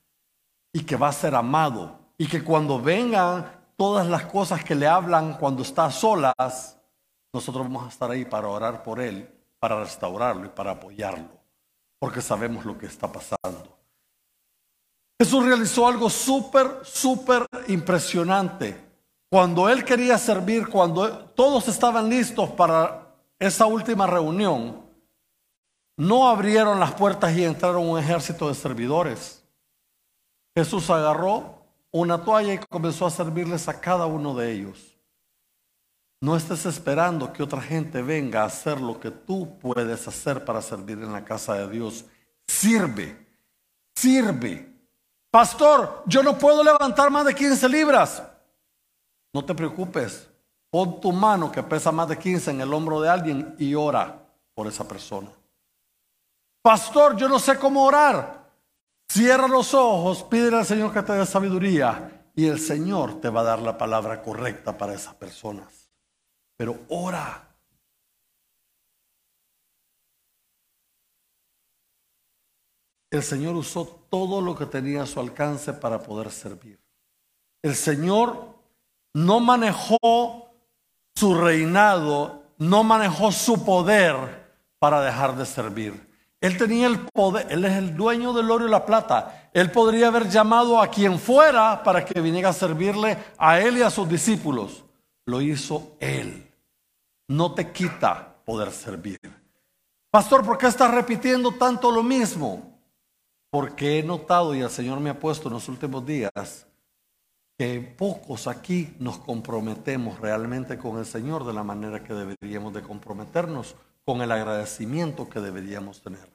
[0.72, 1.99] y que va a ser amado.
[2.16, 6.79] Y que cuando vengan todas las cosas que le hablan cuando está solas,
[7.33, 11.40] nosotros vamos a estar ahí para orar por él, para restaurarlo y para apoyarlo.
[11.99, 13.76] Porque sabemos lo que está pasando.
[15.18, 18.85] Jesús realizó algo súper, súper impresionante.
[19.31, 24.85] Cuando él quería servir, cuando todos estaban listos para esa última reunión,
[25.96, 29.42] no abrieron las puertas y entraron un ejército de servidores.
[30.55, 34.96] Jesús agarró una toalla y comenzó a servirles a cada uno de ellos.
[36.20, 40.62] No estés esperando que otra gente venga a hacer lo que tú puedes hacer para
[40.62, 42.05] servir en la casa de Dios.
[42.46, 43.26] Sirve,
[43.94, 44.76] sirve.
[45.31, 48.23] Pastor, yo no puedo levantar más de 15 libras.
[49.33, 50.29] No te preocupes.
[50.71, 54.27] Pon tu mano que pesa más de 15 en el hombro de alguien y ora
[54.55, 55.31] por esa persona.
[56.62, 58.51] Pastor, yo no sé cómo orar.
[59.09, 63.43] Cierra los ojos, pídele al Señor que te dé sabiduría y el Señor te va
[63.43, 65.91] a dar la palabra correcta para esas personas.
[66.57, 67.45] Pero ora.
[73.11, 76.79] El Señor usó todo lo que tenía a su alcance para poder servir.
[77.62, 78.57] El Señor
[79.14, 80.51] no manejó
[81.14, 84.47] su reinado, no manejó su poder
[84.79, 86.07] para dejar de servir.
[86.40, 89.51] Él tenía el poder, él es el dueño del oro y la plata.
[89.55, 93.83] Él podría haber llamado a quien fuera para que viniera a servirle a él y
[93.83, 94.85] a sus discípulos.
[95.25, 96.53] Lo hizo él.
[97.29, 99.19] No te quita poder servir.
[100.11, 102.76] Pastor, ¿por qué estás repitiendo tanto lo mismo?
[103.57, 106.66] Porque he notado y el Señor me ha puesto en los últimos días
[107.57, 112.83] que pocos aquí nos comprometemos realmente con el Señor de la manera que deberíamos de
[112.83, 116.29] comprometernos, con el agradecimiento que deberíamos tener.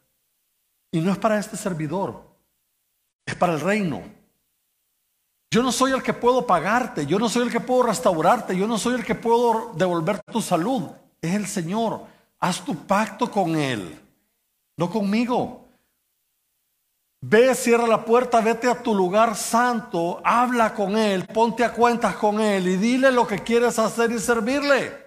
[0.92, 2.24] Y no es para este servidor,
[3.24, 4.02] es para el reino.
[5.52, 8.66] Yo no soy el que puedo pagarte, yo no soy el que puedo restaurarte, yo
[8.66, 10.90] no soy el que puedo devolver tu salud,
[11.22, 12.02] es el Señor.
[12.40, 13.96] Haz tu pacto con Él,
[14.76, 15.62] no conmigo.
[17.24, 22.16] Ve, cierra la puerta, vete a tu lugar santo, habla con Él, ponte a cuentas
[22.16, 25.00] con Él y dile lo que quieres hacer y servirle.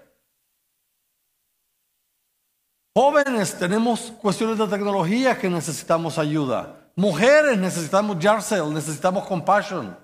[2.97, 6.89] Jóvenes, tenemos cuestiones de tecnología que necesitamos ayuda.
[6.95, 9.99] Mujeres, necesitamos Yarcel, necesitamos compassion.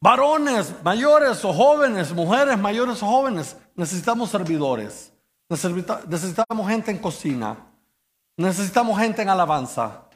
[0.00, 5.12] Varones, mayores o jóvenes, mujeres, mayores o jóvenes, necesitamos servidores.
[5.48, 7.56] Necesitamos gente en cocina.
[8.36, 10.07] Necesitamos gente en alabanza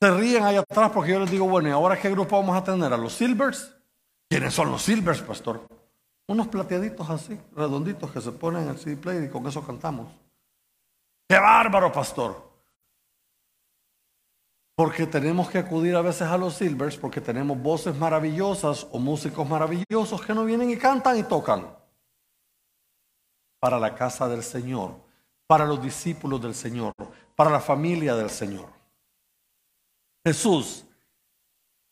[0.00, 2.64] se ríen ahí atrás porque yo les digo, bueno, ¿y ahora qué grupo vamos a
[2.64, 2.90] tener?
[2.92, 3.76] ¿A los Silvers?
[4.28, 5.66] ¿Quiénes son los Silvers, pastor?
[6.26, 10.08] Unos plateaditos así, redonditos que se ponen en el CD player y con eso cantamos.
[11.28, 12.50] ¡Qué bárbaro, pastor!
[14.74, 19.46] Porque tenemos que acudir a veces a los Silvers porque tenemos voces maravillosas o músicos
[19.46, 21.76] maravillosos que no vienen y cantan y tocan.
[23.60, 24.94] Para la casa del Señor,
[25.46, 26.94] para los discípulos del Señor,
[27.36, 28.79] para la familia del Señor.
[30.30, 30.84] Jesús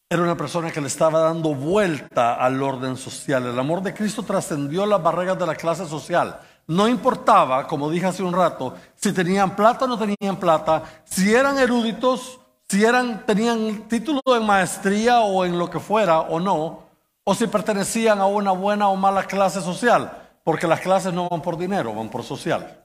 [0.09, 3.44] era una persona que le estaba dando vuelta al orden social.
[3.44, 6.38] El amor de Cristo trascendió las barreras de la clase social.
[6.68, 11.35] No importaba, como dije hace un rato, si tenían plata o no tenían plata, si
[11.35, 16.85] eran eruditos, si eran, tenían título en maestría o en lo que fuera o no,
[17.24, 20.12] o si pertenecían a una buena o mala clase social,
[20.44, 22.85] porque las clases no van por dinero, van por social.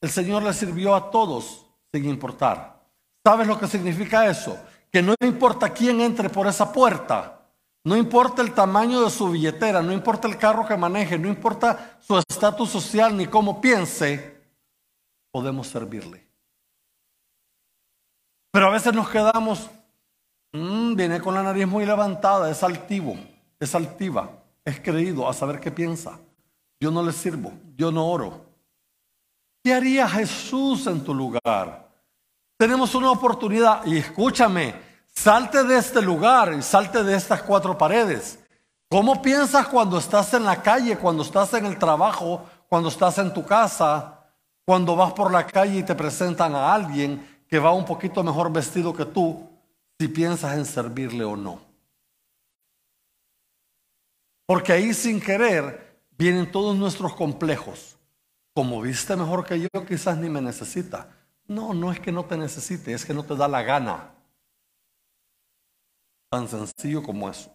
[0.00, 2.77] El Señor le sirvió a todos sin importar.
[3.28, 4.58] ¿Sabes lo que significa eso?
[4.90, 7.42] Que no importa quién entre por esa puerta,
[7.84, 11.98] no importa el tamaño de su billetera, no importa el carro que maneje, no importa
[12.00, 14.40] su estatus social ni cómo piense,
[15.30, 16.26] podemos servirle.
[18.50, 19.68] Pero a veces nos quedamos,
[20.54, 23.14] mm, viene con la nariz muy levantada, es altivo,
[23.60, 24.30] es altiva,
[24.64, 26.18] es creído, a saber qué piensa.
[26.80, 28.46] yo no le sirvo, yo no oro.
[29.62, 31.87] ¿Qué haría Jesús en tu lugar?
[32.58, 34.74] Tenemos una oportunidad y escúchame,
[35.14, 38.40] salte de este lugar y salte de estas cuatro paredes.
[38.88, 43.32] ¿Cómo piensas cuando estás en la calle, cuando estás en el trabajo, cuando estás en
[43.32, 44.24] tu casa,
[44.64, 48.52] cuando vas por la calle y te presentan a alguien que va un poquito mejor
[48.52, 49.48] vestido que tú,
[49.96, 51.60] si piensas en servirle o no?
[54.46, 57.96] Porque ahí sin querer vienen todos nuestros complejos.
[58.52, 61.17] Como viste mejor que yo, quizás ni me necesita.
[61.48, 64.14] No, no es que no te necesite, es que no te da la gana.
[66.30, 67.50] Tan sencillo como eso.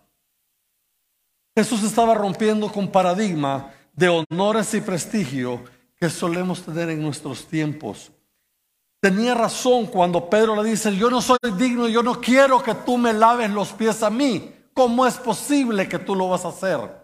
[1.56, 5.64] Jesús estaba rompiendo con paradigma de honores y prestigio
[5.96, 8.12] que solemos tener en nuestros tiempos.
[9.00, 12.98] Tenía razón cuando Pedro le dice, yo no soy digno, yo no quiero que tú
[12.98, 14.52] me laves los pies a mí.
[14.74, 17.03] ¿Cómo es posible que tú lo vas a hacer?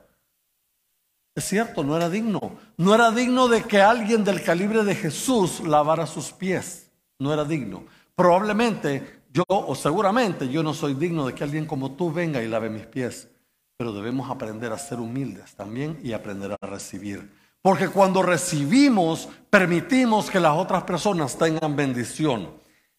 [1.39, 2.57] Es cierto, no era digno.
[2.75, 6.91] No era digno de que alguien del calibre de Jesús lavara sus pies.
[7.17, 7.85] No era digno.
[8.13, 12.49] Probablemente yo o seguramente yo no soy digno de que alguien como tú venga y
[12.49, 13.29] lave mis pies.
[13.77, 17.31] Pero debemos aprender a ser humildes también y aprender a recibir.
[17.61, 22.49] Porque cuando recibimos, permitimos que las otras personas tengan bendición.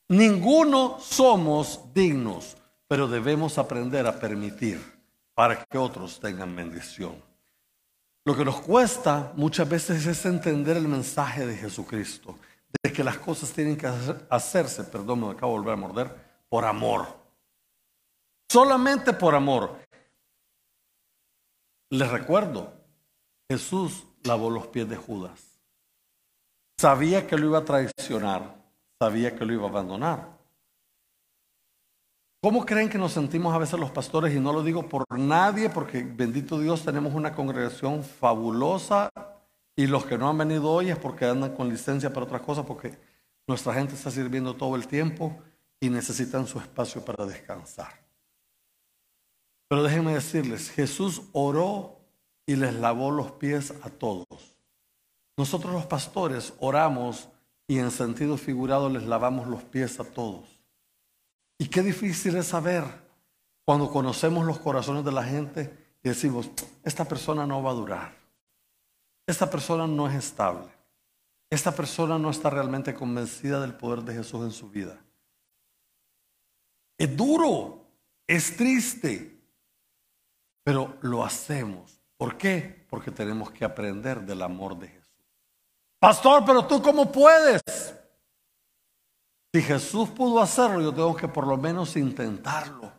[0.09, 2.57] Ninguno somos dignos,
[2.88, 4.81] pero debemos aprender a permitir
[5.35, 7.30] para que otros tengan bendición.
[8.24, 12.38] Lo que nos cuesta muchas veces es entender el mensaje de Jesucristo,
[12.83, 13.90] de que las cosas tienen que
[14.28, 17.06] hacerse, perdón, me acabo de volver a morder, por amor.
[18.50, 19.78] Solamente por amor.
[21.90, 22.72] Les recuerdo,
[23.48, 25.40] Jesús lavó los pies de Judas.
[26.78, 28.54] Sabía que lo iba a traicionar,
[28.98, 30.39] sabía que lo iba a abandonar.
[32.42, 34.35] ¿Cómo creen que nos sentimos a veces los pastores?
[34.35, 39.11] Y no lo digo por nadie, porque bendito Dios tenemos una congregación fabulosa
[39.76, 42.64] y los que no han venido hoy es porque andan con licencia para otras cosas,
[42.64, 42.98] porque
[43.46, 45.38] nuestra gente está sirviendo todo el tiempo
[45.81, 48.00] y necesitan su espacio para descansar.
[49.68, 52.00] Pero déjenme decirles, Jesús oró
[52.46, 54.57] y les lavó los pies a todos.
[55.37, 57.29] Nosotros los pastores oramos
[57.68, 60.60] y en sentido figurado les lavamos los pies a todos.
[61.61, 62.85] Y qué difícil es saber
[63.66, 66.49] cuando conocemos los corazones de la gente y decimos,
[66.83, 68.16] esta persona no va a durar,
[69.27, 70.70] esta persona no es estable,
[71.51, 75.05] esta persona no está realmente convencida del poder de Jesús en su vida.
[76.96, 77.85] Es duro,
[78.27, 79.38] es triste,
[80.64, 82.01] pero lo hacemos.
[82.16, 82.87] ¿Por qué?
[82.88, 85.27] Porque tenemos que aprender del amor de Jesús.
[85.99, 87.61] Pastor, pero tú cómo puedes?
[89.52, 92.92] Si Jesús pudo hacerlo, yo tengo que por lo menos intentarlo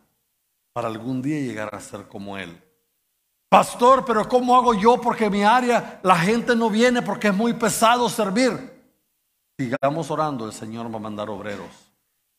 [0.74, 2.62] para algún día llegar a ser como Él.
[3.50, 5.00] Pastor, pero ¿cómo hago yo?
[5.00, 8.72] Porque mi área la gente no viene porque es muy pesado servir.
[9.58, 11.92] Sigamos orando, el Señor va a mandar obreros.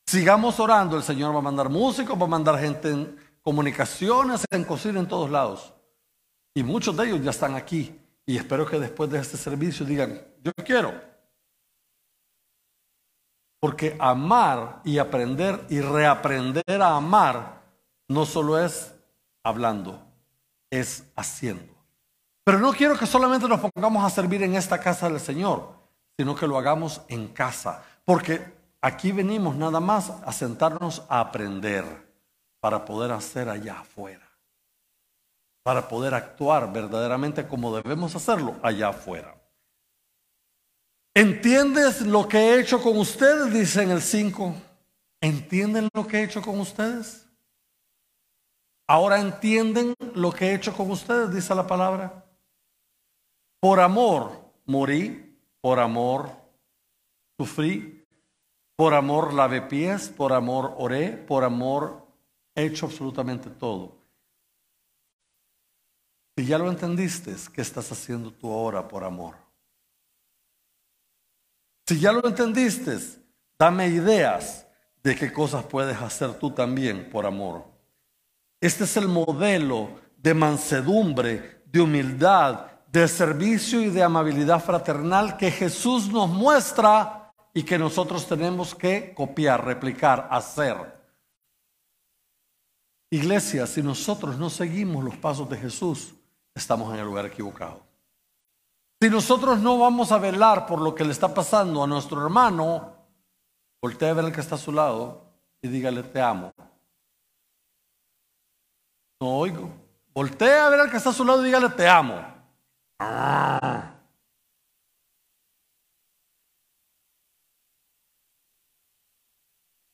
[0.06, 4.64] Sigamos orando, el Señor va a mandar músicos, va a mandar gente en comunicaciones, en
[4.64, 5.72] cocina, en todos lados.
[6.54, 7.98] Y muchos de ellos ya están aquí.
[8.26, 11.11] Y espero que después de este servicio digan, yo quiero.
[13.62, 17.62] Porque amar y aprender y reaprender a amar
[18.08, 18.92] no solo es
[19.44, 20.02] hablando,
[20.68, 21.72] es haciendo.
[22.42, 25.74] Pero no quiero que solamente nos pongamos a servir en esta casa del Señor,
[26.18, 27.84] sino que lo hagamos en casa.
[28.04, 31.84] Porque aquí venimos nada más a sentarnos a aprender
[32.58, 34.28] para poder hacer allá afuera.
[35.62, 39.36] Para poder actuar verdaderamente como debemos hacerlo allá afuera.
[41.14, 43.52] ¿Entiendes lo que he hecho con ustedes?
[43.52, 44.54] Dice en el 5.
[45.20, 47.26] ¿Entienden lo que he hecho con ustedes?
[48.88, 52.26] Ahora entienden lo que he hecho con ustedes, dice la palabra.
[53.60, 56.30] Por amor morí, por amor
[57.38, 58.04] sufrí,
[58.76, 62.06] por amor lavé pies, por amor oré, por amor
[62.54, 63.96] he hecho absolutamente todo.
[66.36, 69.36] Si ya lo entendiste, ¿qué estás haciendo tú ahora por amor?
[71.86, 72.98] Si ya lo entendiste,
[73.58, 74.66] dame ideas
[75.02, 77.64] de qué cosas puedes hacer tú también por amor.
[78.60, 85.50] Este es el modelo de mansedumbre, de humildad, de servicio y de amabilidad fraternal que
[85.50, 90.76] Jesús nos muestra y que nosotros tenemos que copiar, replicar, hacer.
[93.10, 96.14] Iglesia, si nosotros no seguimos los pasos de Jesús,
[96.54, 97.91] estamos en el lugar equivocado.
[99.02, 102.94] Si nosotros no vamos a velar por lo que le está pasando a nuestro hermano,
[103.82, 105.26] voltea a ver al que está a su lado
[105.60, 106.52] y dígale, te amo.
[109.20, 109.68] No oigo.
[110.14, 112.24] Voltea a ver al que está a su lado y dígale, te amo.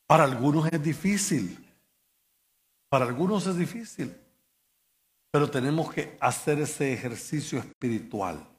[0.07, 1.67] Para algunos es difícil.
[2.91, 4.15] Para algunos es difícil.
[5.31, 8.58] Pero tenemos que hacer ese ejercicio espiritual.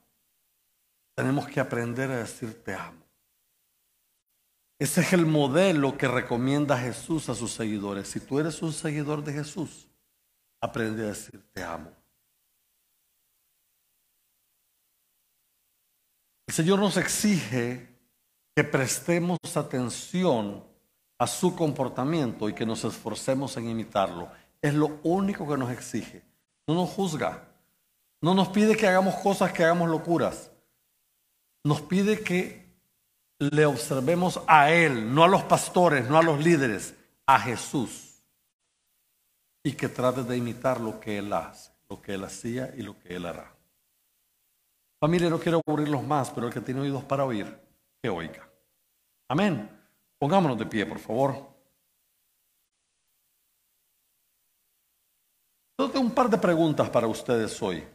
[1.20, 3.04] Tenemos que aprender a decir te amo.
[4.80, 8.08] Ese es el modelo que recomienda Jesús a sus seguidores.
[8.08, 9.90] Si tú eres un seguidor de Jesús,
[10.62, 11.92] aprende a decir te amo.
[16.48, 17.90] El Señor nos exige
[18.56, 20.64] que prestemos atención
[21.18, 24.32] a su comportamiento y que nos esforcemos en imitarlo.
[24.62, 26.24] Es lo único que nos exige.
[26.66, 27.46] No nos juzga.
[28.22, 30.50] No nos pide que hagamos cosas, que hagamos locuras.
[31.64, 32.70] Nos pide que
[33.40, 36.96] le observemos a Él, no a los pastores, no a los líderes,
[37.26, 38.22] a Jesús.
[39.64, 42.98] Y que trate de imitar lo que Él hace, lo que Él hacía y lo
[43.00, 43.54] que Él hará.
[45.00, 47.58] Familia, no quiero aburrirlos más, pero el que tiene oídos para oír,
[48.02, 48.50] que oiga.
[49.30, 49.70] Amén.
[50.18, 51.50] Pongámonos de pie, por favor.
[55.78, 57.88] Tengo un par de preguntas para ustedes hoy.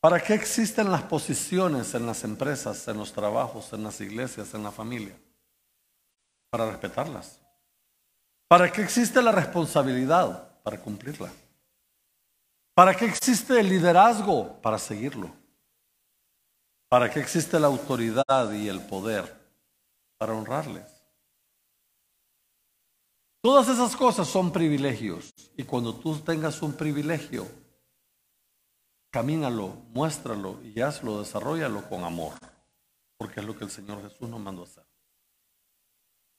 [0.00, 4.62] ¿Para qué existen las posiciones en las empresas, en los trabajos, en las iglesias, en
[4.62, 5.14] la familia?
[6.50, 7.38] Para respetarlas.
[8.48, 10.58] ¿Para qué existe la responsabilidad?
[10.62, 11.30] Para cumplirla.
[12.74, 14.60] ¿Para qué existe el liderazgo?
[14.62, 15.30] Para seguirlo.
[16.88, 19.38] ¿Para qué existe la autoridad y el poder?
[20.16, 20.90] Para honrarles.
[23.42, 25.32] Todas esas cosas son privilegios.
[25.58, 27.46] Y cuando tú tengas un privilegio,
[29.10, 32.32] camínalo, muéstralo y hazlo, desarrollalo con amor.
[33.16, 34.84] Porque es lo que el Señor Jesús nos mandó a hacer.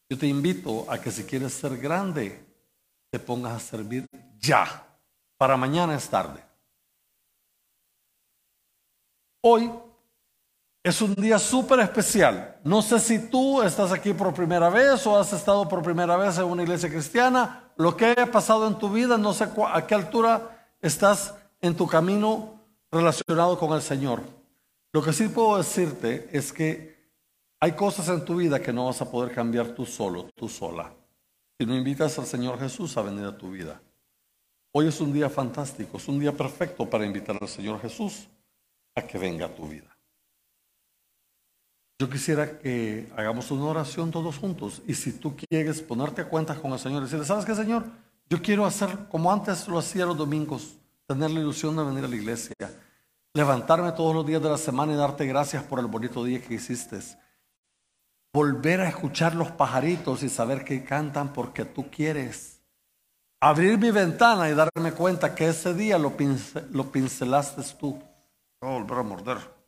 [0.10, 2.44] Yo te invito a que si quieres ser grande,
[3.10, 4.08] te pongas a servir
[4.40, 4.88] ya.
[5.38, 6.44] Para mañana es tarde.
[9.42, 9.72] Hoy
[10.84, 12.60] es un día súper especial.
[12.64, 16.38] No sé si tú estás aquí por primera vez o has estado por primera vez
[16.38, 17.72] en una iglesia cristiana.
[17.78, 21.88] Lo que haya pasado en tu vida, no sé a qué altura estás en tu
[21.88, 22.51] camino
[22.92, 24.22] relacionado con el Señor.
[24.94, 27.00] Lo que sí puedo decirte es que
[27.60, 30.94] hay cosas en tu vida que no vas a poder cambiar tú solo, tú sola.
[31.60, 33.82] Si no invitas al Señor Jesús a venir a tu vida.
[34.74, 38.28] Hoy es un día fantástico, es un día perfecto para invitar al Señor Jesús
[38.96, 39.96] a que venga a tu vida.
[42.00, 46.56] Yo quisiera que hagamos una oración todos juntos y si tú quieres ponerte a cuenta
[46.56, 47.86] con el Señor y decirle, ¿sabes qué, Señor?
[48.28, 50.74] Yo quiero hacer como antes lo hacía los domingos,
[51.06, 52.56] tener la ilusión de venir a la iglesia,
[53.34, 56.56] levantarme todos los días de la semana y darte gracias por el bonito día que
[56.56, 57.00] hiciste.
[58.34, 62.62] Volver a escuchar los pajaritos y saber que cantan porque tú quieres.
[63.42, 66.14] Abrir mi ventana y darme cuenta que ese día lo,
[66.72, 68.02] lo pincelaste tú.
[68.62, 69.62] A volver a morder.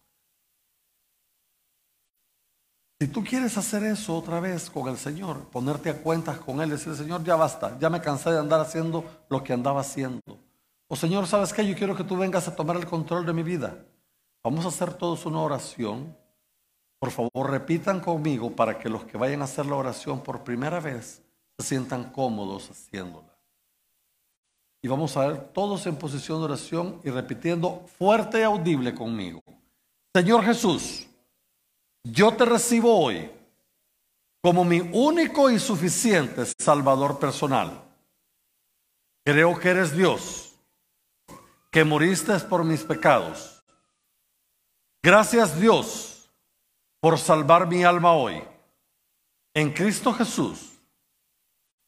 [3.01, 6.69] Si tú quieres hacer eso otra vez con el Señor, ponerte a cuentas con Él,
[6.69, 10.39] decir, Señor, ya basta, ya me cansé de andar haciendo lo que andaba haciendo.
[10.93, 11.65] O Señor, ¿sabes qué?
[11.65, 13.83] Yo quiero que tú vengas a tomar el control de mi vida.
[14.43, 16.15] Vamos a hacer todos una oración.
[16.99, 20.79] Por favor, repitan conmigo para que los que vayan a hacer la oración por primera
[20.79, 21.23] vez
[21.57, 23.35] se sientan cómodos haciéndola.
[24.83, 29.41] Y vamos a ver todos en posición de oración y repitiendo fuerte y audible conmigo.
[30.13, 31.07] Señor Jesús,
[32.03, 33.31] yo te recibo hoy
[34.43, 37.81] como mi único y suficiente Salvador personal.
[39.25, 40.52] Creo que eres Dios,
[41.73, 43.63] que moriste por mis pecados.
[45.01, 46.29] Gracias Dios
[47.01, 48.41] por salvar mi alma hoy.
[49.55, 50.71] En Cristo Jesús.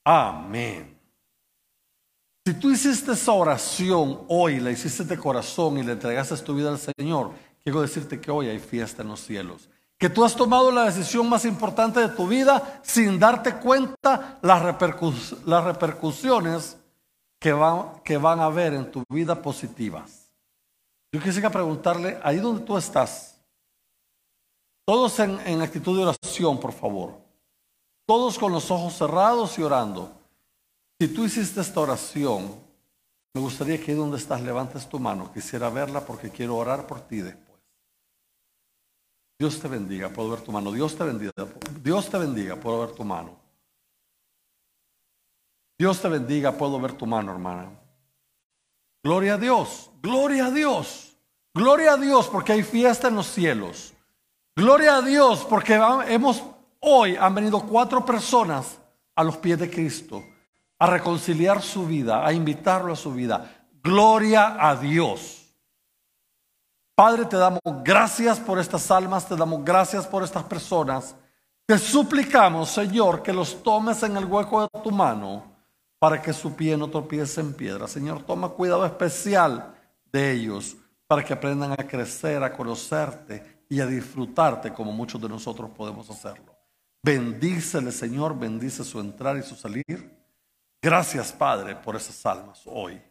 [0.04, 1.00] Amén.
[2.46, 6.70] Si tú hiciste esa oración hoy, la hiciste de corazón y le entregaste tu vida
[6.70, 7.32] al Señor,
[7.64, 11.30] quiero decirte que hoy hay fiesta en los cielos que tú has tomado la decisión
[11.30, 14.62] más importante de tu vida sin darte cuenta las,
[15.46, 16.78] las repercusiones
[17.46, 20.32] que van, que van a haber en tu vida positivas.
[21.14, 23.40] Yo quisiera preguntarle, ahí donde tú estás,
[24.84, 27.20] todos en, en actitud de oración, por favor,
[28.08, 30.12] todos con los ojos cerrados y orando.
[31.00, 32.52] Si tú hiciste esta oración,
[33.36, 37.02] me gustaría que ahí donde estás levantes tu mano, quisiera verla porque quiero orar por
[37.02, 37.62] ti después.
[39.38, 40.72] Dios te bendiga, puedo ver tu mano.
[40.72, 41.32] Dios te bendiga.
[41.84, 43.45] Dios te bendiga, puedo ver tu mano.
[45.78, 47.70] Dios te bendiga, puedo ver tu mano, hermana.
[49.04, 51.16] Gloria a Dios, gloria a Dios,
[51.54, 53.94] gloria a Dios porque hay fiesta en los cielos.
[54.56, 56.42] Gloria a Dios porque hemos
[56.80, 58.80] hoy han venido cuatro personas
[59.16, 60.24] a los pies de Cristo
[60.80, 63.68] a reconciliar su vida, a invitarlo a su vida.
[63.84, 65.54] Gloria a Dios.
[66.96, 71.16] Padre, te damos gracias por estas almas, te damos gracias por estas personas.
[71.66, 75.55] Te suplicamos, Señor, que los tomes en el hueco de tu mano
[76.06, 77.88] para que su pie no tropiece en piedra.
[77.88, 79.74] Señor, toma cuidado especial
[80.12, 80.78] de ellos
[81.08, 86.08] para que aprendan a crecer, a conocerte y a disfrutarte como muchos de nosotros podemos
[86.12, 86.56] hacerlo.
[87.02, 90.16] Bendícele, Señor, bendice su entrar y su salir.
[90.80, 93.02] Gracias, Padre, por esas almas hoy.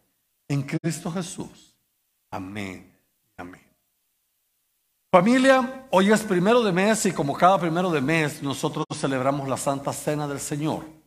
[0.47, 1.75] En Cristo Jesús.
[2.31, 2.97] Amén.
[3.35, 3.69] Amén.
[5.11, 9.57] Familia, hoy es primero de mes y como cada primero de mes nosotros celebramos la
[9.57, 11.04] Santa Cena del Señor.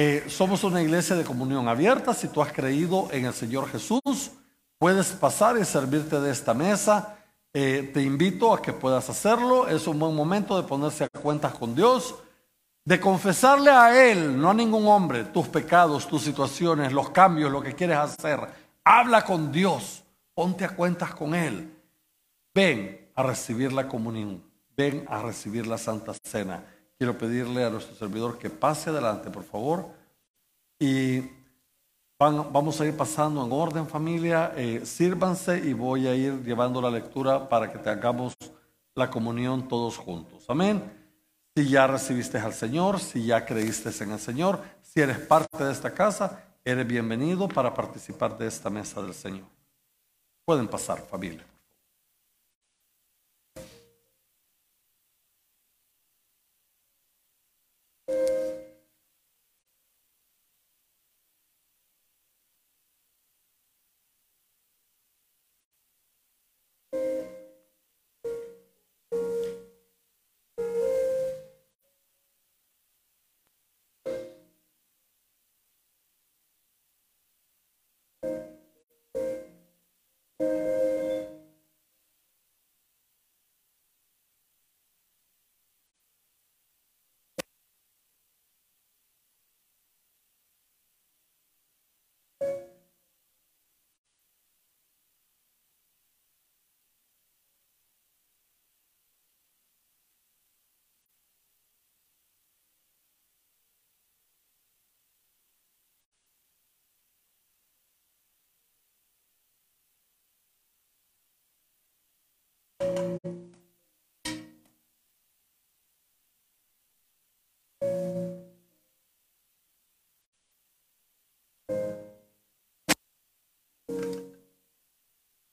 [0.00, 2.14] Eh, somos una iglesia de comunión abierta.
[2.14, 4.30] Si tú has creído en el Señor Jesús,
[4.78, 7.18] puedes pasar y servirte de esta mesa.
[7.52, 9.66] Eh, te invito a que puedas hacerlo.
[9.66, 12.14] Es un buen momento de ponerse a cuentas con Dios,
[12.84, 17.60] de confesarle a Él, no a ningún hombre, tus pecados, tus situaciones, los cambios, lo
[17.60, 18.38] que quieres hacer.
[18.84, 21.74] Habla con Dios, ponte a cuentas con Él.
[22.54, 24.44] Ven a recibir la comunión,
[24.76, 26.62] ven a recibir la Santa Cena.
[26.98, 29.86] Quiero pedirle a nuestro servidor que pase adelante, por favor.
[30.80, 31.22] Y
[32.18, 34.52] vamos a ir pasando en orden, familia.
[34.56, 38.34] Eh, sírvanse y voy a ir llevando la lectura para que tengamos
[38.96, 40.44] la comunión todos juntos.
[40.48, 40.82] Amén.
[41.56, 45.72] Si ya recibiste al Señor, si ya creíste en el Señor, si eres parte de
[45.72, 49.46] esta casa, eres bienvenido para participar de esta mesa del Señor.
[50.44, 51.44] Pueden pasar, familia.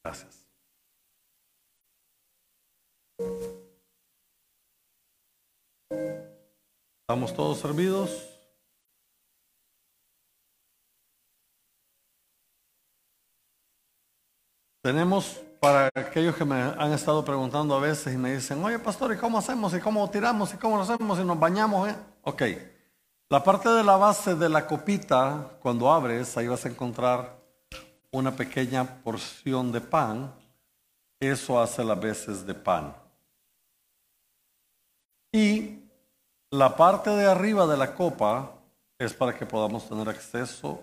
[0.06, 0.48] Gracias.
[7.02, 8.30] ¿Estamos todos servidos?
[14.84, 19.12] Tenemos para aquellos que me han estado preguntando a veces y me dicen, oye pastor,
[19.12, 19.74] ¿y cómo hacemos?
[19.74, 20.54] ¿Y cómo tiramos?
[20.54, 21.18] ¿Y cómo lo hacemos?
[21.18, 21.90] ¿Y nos bañamos?
[21.90, 21.96] Eh?
[22.22, 22.44] Ok,
[23.30, 27.45] la parte de la base de la copita, cuando abres, ahí vas a encontrar
[28.16, 30.34] una pequeña porción de pan.
[31.20, 32.96] Eso hace las veces de pan.
[35.32, 35.80] Y
[36.52, 38.54] la parte de arriba de la copa
[38.98, 40.82] es para que podamos tener acceso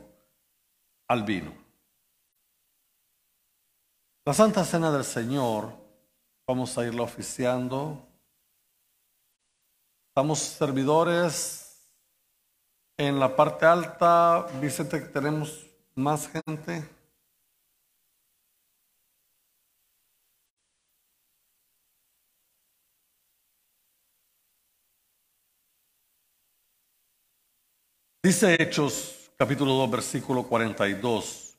[1.09, 1.53] al vino.
[4.25, 5.73] La Santa Cena del Señor,
[6.47, 7.99] vamos a irla oficiando.
[10.09, 11.91] Estamos servidores
[12.99, 14.47] en la parte alta.
[14.61, 17.02] Vicente, tenemos más gente.
[28.25, 31.59] Dice Hechos capítulo 2 versículo 42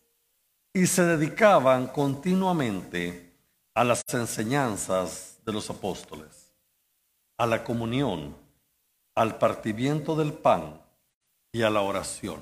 [0.74, 3.34] y se dedicaban continuamente
[3.74, 6.53] a las enseñanzas de los apóstoles,
[7.38, 8.34] a la comunión,
[9.14, 10.82] al partimiento del pan
[11.51, 12.39] y a la oración.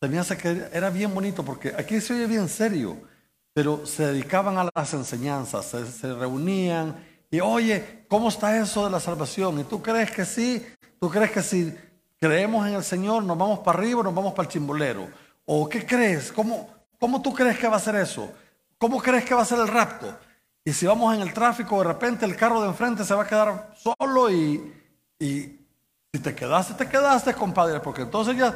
[0.00, 2.96] Se me que era bien bonito porque aquí se oye bien serio,
[3.52, 9.00] pero se dedicaban a las enseñanzas, se, reunían y oye, ¿cómo está eso de la
[9.00, 9.58] salvación?
[9.58, 10.64] ¿Y tú crees que sí?
[11.00, 11.76] ¿Tú crees que si
[12.20, 15.08] creemos en el Señor nos vamos para arriba nos vamos para el chimbolero?
[15.46, 16.30] ¿O qué crees?
[16.30, 16.68] ¿Cómo,
[16.98, 18.30] ¿Cómo tú crees que va a ser eso?
[18.78, 20.14] ¿Cómo crees que va a ser el rapto?
[20.64, 23.26] Y si vamos en el tráfico, de repente el carro de enfrente se va a
[23.26, 24.74] quedar solo y,
[25.18, 28.54] si te quedaste, te quedaste, compadre, porque entonces ya...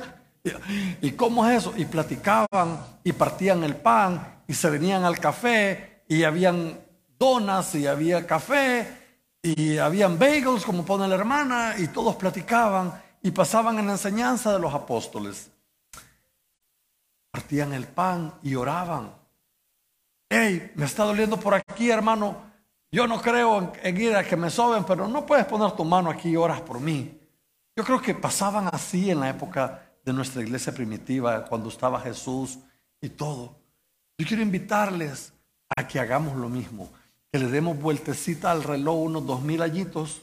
[1.01, 1.73] ¿Y cómo es eso?
[1.75, 6.79] Y platicaban y partían el pan y se venían al café y habían
[7.19, 8.87] donas y había café
[9.43, 12.93] y habían bagels, como pone la hermana, y todos platicaban
[13.25, 15.51] y pasaban en la enseñanza de los apóstoles.
[17.31, 19.13] partían el pan y oraban.
[20.29, 22.37] Hey, me está doliendo por aquí, hermano.
[22.93, 26.11] Yo no creo en, ir a que me soben, pero no puedes poner tu mano
[26.11, 27.19] aquí y oras por mí.
[27.75, 32.59] Yo creo que pasaban así en la época de nuestra iglesia primitiva, cuando estaba Jesús
[33.01, 33.57] y todo.
[34.19, 35.33] Yo quiero invitarles
[35.75, 36.91] a que hagamos lo mismo,
[37.33, 40.21] que le demos vueltecita al reloj unos dos mil añitos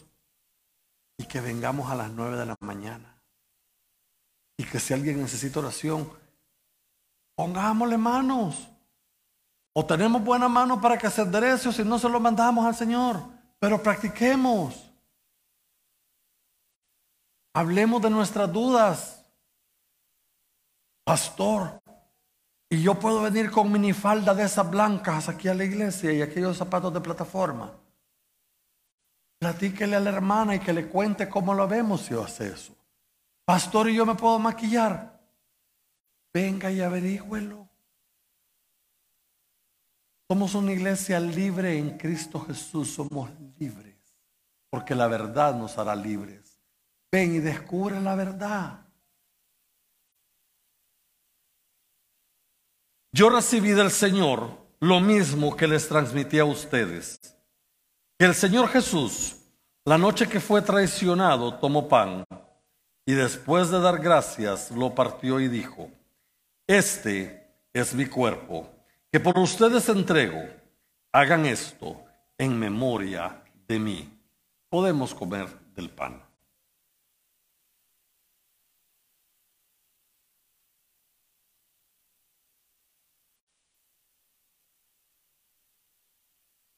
[1.22, 3.22] y que vengamos a las nueve de la mañana.
[4.57, 6.11] Y que si alguien necesita oración,
[7.36, 8.67] pongámosle manos.
[9.74, 12.76] O tenemos buena mano para que se enderece o si no se lo mandamos al
[12.76, 13.22] Señor.
[13.59, 14.91] Pero practiquemos.
[17.53, 19.24] Hablemos de nuestras dudas.
[21.03, 21.84] Pastor,
[22.67, 26.57] y yo puedo venir con minifalda de esas blancas aquí a la iglesia y aquellos
[26.57, 27.81] zapatos de plataforma.
[29.42, 32.76] Platíquele a la hermana y que le cuente cómo lo vemos si hace eso.
[33.44, 35.20] Pastor, y yo me puedo maquillar.
[36.32, 37.68] Venga y averígüelo.
[40.30, 42.92] Somos una iglesia libre en Cristo Jesús.
[42.92, 43.98] Somos libres.
[44.70, 46.62] Porque la verdad nos hará libres.
[47.12, 48.86] Ven y descubre la verdad.
[53.12, 57.20] Yo recibí del Señor lo mismo que les transmití a ustedes.
[58.22, 59.36] El Señor Jesús,
[59.84, 62.24] la noche que fue traicionado, tomó pan
[63.03, 65.89] y después de dar gracias lo partió y dijo,
[66.67, 68.69] este es mi cuerpo,
[69.11, 70.39] que por ustedes entrego.
[71.11, 71.99] Hagan esto
[72.38, 74.07] en memoria de mí.
[74.69, 76.22] Podemos comer del pan.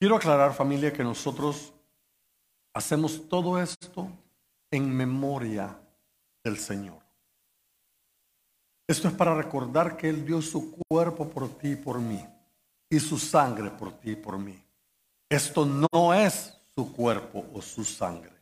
[0.03, 1.71] Quiero aclarar familia que nosotros
[2.73, 4.11] hacemos todo esto
[4.69, 5.79] en memoria
[6.43, 6.99] del Señor.
[8.85, 12.21] Esto es para recordar que Él dio su cuerpo por ti y por mí
[12.89, 14.61] y su sangre por ti y por mí.
[15.29, 18.35] Esto no es su cuerpo o su sangre.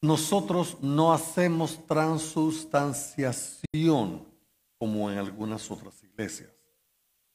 [0.00, 4.24] Nosotros no hacemos transustanciación
[4.78, 6.52] como en algunas otras iglesias.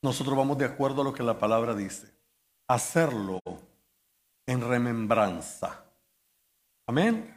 [0.01, 2.14] Nosotros vamos de acuerdo a lo que la palabra dice
[2.67, 3.39] hacerlo
[4.47, 5.83] en remembranza.
[6.87, 7.31] Amén.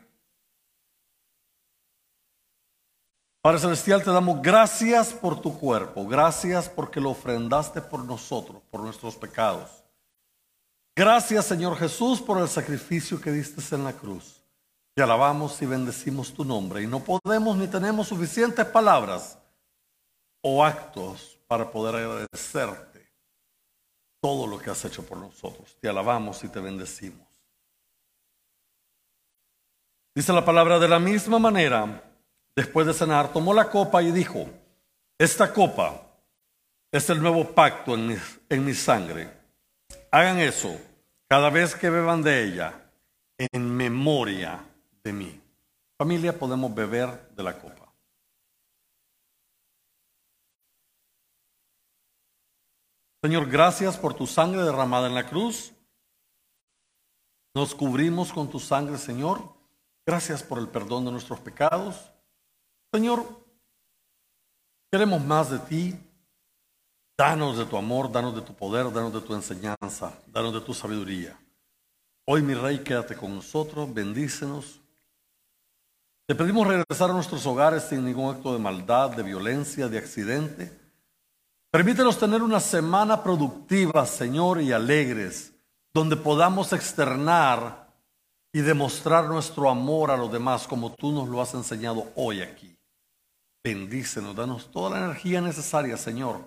[3.41, 8.81] Padre Celestial, te damos gracias por tu cuerpo, gracias porque lo ofrendaste por nosotros, por
[8.81, 9.85] nuestros pecados.
[10.97, 14.43] Gracias Señor Jesús por el sacrificio que diste en la cruz.
[14.95, 19.39] Te alabamos y bendecimos tu nombre y no podemos ni tenemos suficientes palabras
[20.43, 22.88] o actos para poder agradecerte
[24.21, 25.77] todo lo que has hecho por nosotros.
[25.81, 27.27] Te alabamos y te bendecimos.
[30.15, 32.03] Dice la palabra de la misma manera,
[32.57, 34.49] después de cenar, tomó la copa y dijo,
[35.17, 36.03] esta copa
[36.91, 38.17] es el nuevo pacto en mi,
[38.49, 39.31] en mi sangre.
[40.11, 40.77] Hagan eso
[41.29, 42.75] cada vez que beban de ella
[43.39, 44.65] en memoria
[45.05, 45.41] de mí.
[45.97, 47.78] Familia, podemos beber de la copa.
[53.29, 55.75] Señor, gracias por tu sangre derramada en la cruz.
[57.55, 59.53] Nos cubrimos con tu sangre, Señor.
[60.07, 62.11] Gracias por el perdón de nuestros pecados.
[62.91, 63.27] Señor,
[64.91, 66.01] queremos más de ti.
[67.19, 70.73] Danos de tu amor, danos de tu poder, danos de tu enseñanza, danos de tu
[70.73, 71.39] sabiduría.
[72.25, 74.81] Hoy, mi Rey, quédate con nosotros, bendícenos.
[76.27, 80.88] Te pedimos regresar a nuestros hogares sin ningún acto de maldad, de violencia, de accidente.
[81.71, 85.53] Permítenos tener una semana productiva, Señor, y alegres,
[85.93, 87.89] donde podamos externar
[88.51, 92.75] y demostrar nuestro amor a los demás como tú nos lo has enseñado hoy aquí.
[93.63, 96.41] Bendícenos, danos toda la energía necesaria, Señor,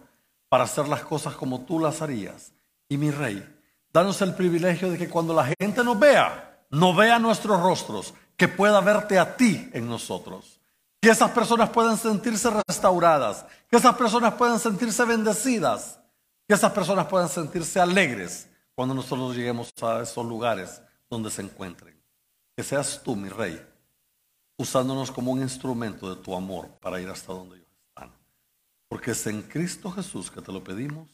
[0.50, 2.52] para hacer las cosas como tú las harías.
[2.90, 3.48] Y mi Rey,
[3.94, 8.48] danos el privilegio de que cuando la gente nos vea, no vea nuestros rostros, que
[8.48, 10.51] pueda verte a ti en nosotros.
[11.02, 16.00] Que esas personas puedan sentirse restauradas, que esas personas puedan sentirse bendecidas,
[16.48, 22.00] que esas personas puedan sentirse alegres cuando nosotros lleguemos a esos lugares donde se encuentren.
[22.56, 23.60] Que seas tú, mi rey,
[24.58, 28.12] usándonos como un instrumento de tu amor para ir hasta donde ellos están.
[28.88, 31.08] Porque es en Cristo Jesús que te lo pedimos.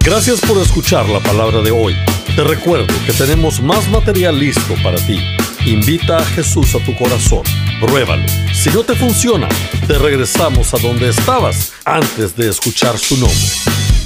[0.00, 1.94] Gracias por escuchar la palabra de hoy.
[2.34, 5.18] Te recuerdo que tenemos más material listo para ti.
[5.66, 7.42] Invita a Jesús a tu corazón.
[7.80, 8.26] Pruébalo.
[8.54, 9.48] Si no te funciona,
[9.86, 13.99] te regresamos a donde estabas antes de escuchar su nombre.